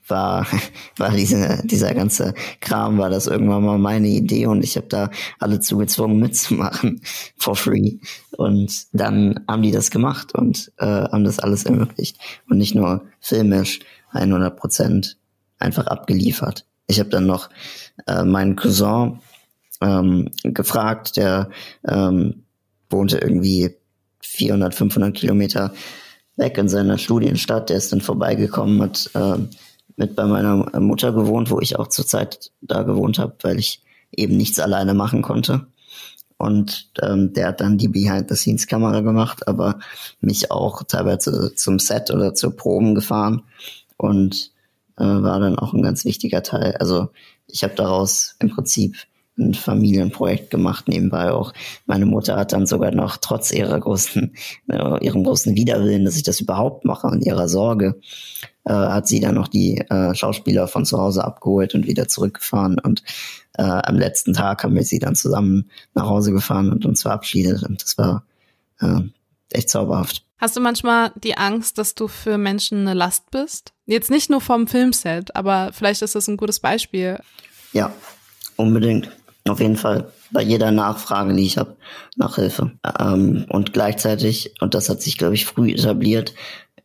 [0.07, 0.47] war,
[0.97, 5.09] war diese, dieser ganze Kram, war das irgendwann mal meine Idee und ich habe da
[5.39, 7.01] alle zugezwungen mitzumachen
[7.37, 7.97] for free.
[8.31, 12.17] Und dann haben die das gemacht und äh, haben das alles ermöglicht.
[12.49, 13.79] Und nicht nur filmisch
[14.11, 15.17] 100 Prozent
[15.57, 16.65] einfach abgeliefert.
[16.87, 17.49] Ich habe dann noch
[18.07, 19.19] äh, meinen Cousin
[19.81, 21.49] ähm, gefragt, der
[21.87, 22.43] ähm,
[22.89, 23.75] wohnte irgendwie
[24.21, 25.73] 400, 500 Kilometer
[26.35, 27.69] weg in seiner Studienstadt.
[27.69, 29.37] Der ist dann vorbeigekommen, hat äh,
[29.95, 33.83] mit bei meiner Mutter gewohnt, wo ich auch zurzeit da gewohnt habe, weil ich
[34.15, 35.67] eben nichts alleine machen konnte.
[36.37, 39.79] Und ähm, der hat dann die Behind-the-Scenes-Kamera gemacht, aber
[40.21, 43.43] mich auch teilweise zum Set oder zur Proben gefahren
[43.97, 44.51] und
[44.97, 46.77] äh, war dann auch ein ganz wichtiger Teil.
[46.77, 47.09] Also
[47.45, 48.95] ich habe daraus im Prinzip
[49.39, 51.53] ein Familienprojekt gemacht nebenbei auch.
[51.85, 54.33] Meine Mutter hat dann sogar noch trotz ihrer großen,
[54.69, 57.99] äh, ihrem großen Widerwillen, dass ich das überhaupt mache und ihrer Sorge,
[58.65, 62.79] äh, hat sie dann noch die äh, Schauspieler von zu Hause abgeholt und wieder zurückgefahren
[62.79, 63.03] und
[63.57, 67.63] äh, am letzten Tag haben wir sie dann zusammen nach Hause gefahren und uns verabschiedet
[67.63, 68.23] und das war
[68.81, 69.01] äh,
[69.51, 70.25] echt zauberhaft.
[70.39, 73.73] Hast du manchmal die Angst, dass du für Menschen eine Last bist?
[73.85, 77.19] Jetzt nicht nur vom Filmset, aber vielleicht ist das ein gutes Beispiel.
[77.73, 77.91] Ja,
[78.55, 79.09] unbedingt.
[79.47, 81.75] Auf jeden Fall bei jeder Nachfrage, die ich habe,
[82.15, 82.71] nach Hilfe.
[82.99, 86.33] Ähm, und gleichzeitig, und das hat sich, glaube ich, früh etabliert,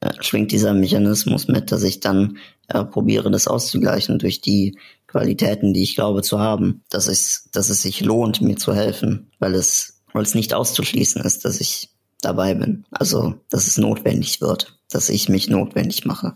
[0.01, 2.39] äh, schwingt dieser Mechanismus mit, dass ich dann
[2.69, 7.71] äh, probiere, das auszugleichen durch die Qualitäten, die ich glaube zu haben, dass es, dass
[7.71, 11.91] es sich lohnt, mir zu helfen, weil es, weil es nicht auszuschließen ist, dass ich
[12.21, 12.85] dabei bin.
[12.91, 16.35] Also, dass es notwendig wird, dass ich mich notwendig mache.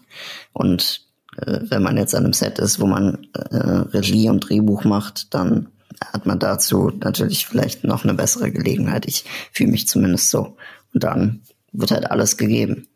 [0.52, 1.06] Und
[1.38, 5.34] äh, wenn man jetzt an einem Set ist, wo man äh, Regie und Drehbuch macht,
[5.34, 5.68] dann
[6.12, 9.06] hat man dazu natürlich vielleicht noch eine bessere Gelegenheit.
[9.06, 10.56] Ich fühle mich zumindest so.
[10.94, 12.88] Und dann wird halt alles gegeben.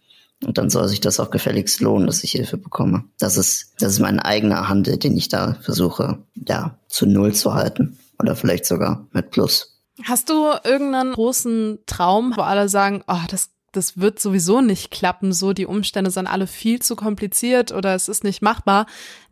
[0.45, 3.05] Und dann soll sich das auch gefälligst lohnen, dass ich Hilfe bekomme.
[3.18, 7.55] Das ist, das ist mein eigener Handel, den ich da versuche, ja, zu Null zu
[7.55, 7.99] halten.
[8.18, 9.80] Oder vielleicht sogar mit Plus.
[10.05, 15.32] Hast du irgendeinen großen Traum, wo alle sagen, oh, das, das wird sowieso nicht klappen,
[15.32, 18.86] so die Umstände sind alle viel zu kompliziert oder es ist nicht machbar.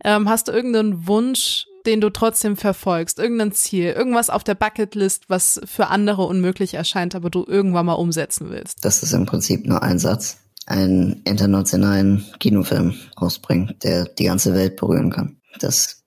[0.04, 5.24] Ähm, hast du irgendeinen Wunsch, den du trotzdem verfolgst, irgendein Ziel, irgendwas auf der Bucketlist,
[5.28, 8.84] was für andere unmöglich erscheint, aber du irgendwann mal umsetzen willst?
[8.84, 10.38] Das ist im Prinzip nur ein Satz.
[10.66, 15.40] Einen internationalen Kinofilm rausbringen, der die ganze Welt berühren kann.
[15.58, 16.04] Das,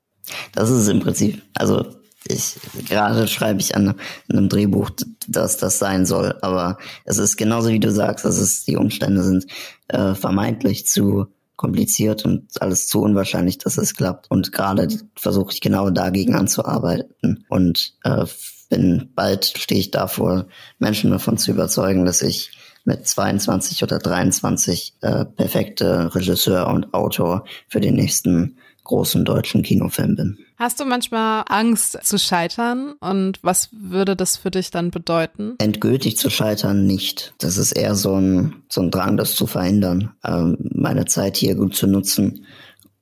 [0.54, 1.86] das ist im Prinzip, also
[2.26, 2.56] ich
[2.88, 3.96] gerade schreibe ich an,
[4.30, 4.92] einem Drehbuch,
[5.28, 9.24] dass das sein soll, aber es ist genauso wie du sagst, dass es die Umstände
[9.24, 9.46] sind
[9.90, 11.28] äh, vermeintlich zu
[11.64, 14.30] kompliziert und alles zu unwahrscheinlich, dass es klappt.
[14.30, 17.46] Und gerade versuche ich genau dagegen anzuarbeiten.
[17.48, 18.26] Und äh,
[18.70, 20.48] bin bald stehe ich davor,
[20.78, 22.52] Menschen davon zu überzeugen, dass ich
[22.84, 30.16] mit 22 oder 23 äh, perfekte Regisseur und Autor für den nächsten großen deutschen Kinofilm
[30.16, 30.38] bin.
[30.58, 35.56] Hast du manchmal Angst zu scheitern und was würde das für dich dann bedeuten?
[35.58, 37.34] Endgültig zu scheitern nicht.
[37.40, 41.56] Das ist eher so ein, so ein Drang, das zu verändern, ähm, meine Zeit hier
[41.56, 42.46] gut zu nutzen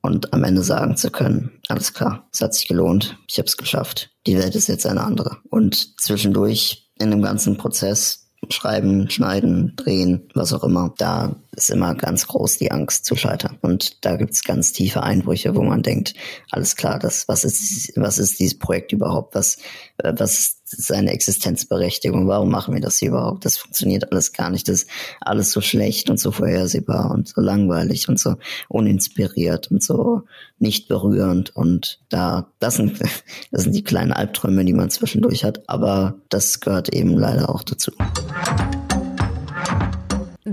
[0.02, 3.58] und am Ende sagen zu können, alles klar, es hat sich gelohnt, ich habe es
[3.58, 5.38] geschafft, die Welt ist jetzt eine andere.
[5.50, 11.96] Und zwischendurch in dem ganzen Prozess schreiben, schneiden, drehen, was auch immer, da ist immer
[11.96, 13.58] ganz groß die Angst zu scheitern.
[13.62, 16.16] Und da gibt's ganz tiefe Einbrüche, wo man denkt,
[16.50, 19.36] alles klar, das, was ist, was ist dieses Projekt überhaupt?
[19.36, 19.58] Was,
[19.98, 22.28] äh, was ist seine Existenzberechtigung?
[22.28, 23.46] Warum machen wir das hier überhaupt?
[23.46, 24.68] Das funktioniert alles gar nicht.
[24.68, 28.36] Das ist alles so schlecht und so vorhersehbar und so langweilig und so
[28.70, 30.24] uninspiriert und so
[30.60, 31.56] nicht berührend.
[31.56, 33.00] Und da, das sind,
[33.52, 35.68] das sind die kleinen Albträume, die man zwischendurch hat.
[35.68, 37.92] Aber das gehört eben leider auch dazu.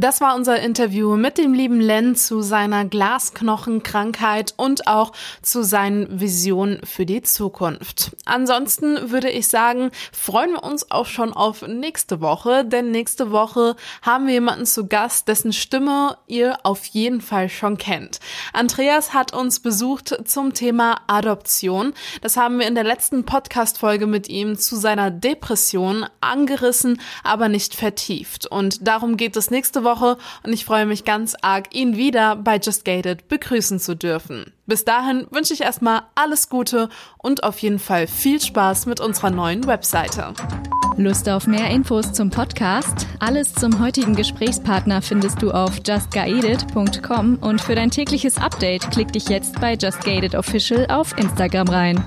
[0.01, 5.11] Das war unser Interview mit dem lieben Len zu seiner Glasknochenkrankheit und auch
[5.43, 8.13] zu seinen Visionen für die Zukunft.
[8.25, 13.75] Ansonsten würde ich sagen, freuen wir uns auch schon auf nächste Woche, denn nächste Woche
[14.03, 18.21] haben wir jemanden zu Gast, dessen Stimme ihr auf jeden Fall schon kennt.
[18.53, 21.93] Andreas hat uns besucht zum Thema Adoption.
[22.21, 27.75] Das haben wir in der letzten Podcast-Folge mit ihm zu seiner Depression angerissen, aber nicht
[27.75, 28.47] vertieft.
[28.47, 32.37] Und darum geht es nächste nächste Woche und ich freue mich ganz arg, ihn wieder
[32.37, 34.53] bei Just Gated begrüßen zu dürfen.
[34.67, 39.31] Bis dahin wünsche ich erstmal alles Gute und auf jeden Fall viel Spaß mit unserer
[39.31, 40.35] neuen Webseite.
[40.99, 43.07] Lust auf mehr Infos zum Podcast?
[43.21, 49.29] Alles zum heutigen Gesprächspartner findest du auf justgated.com und für dein tägliches Update klick dich
[49.29, 52.05] jetzt bei Just Gated Official auf Instagram rein.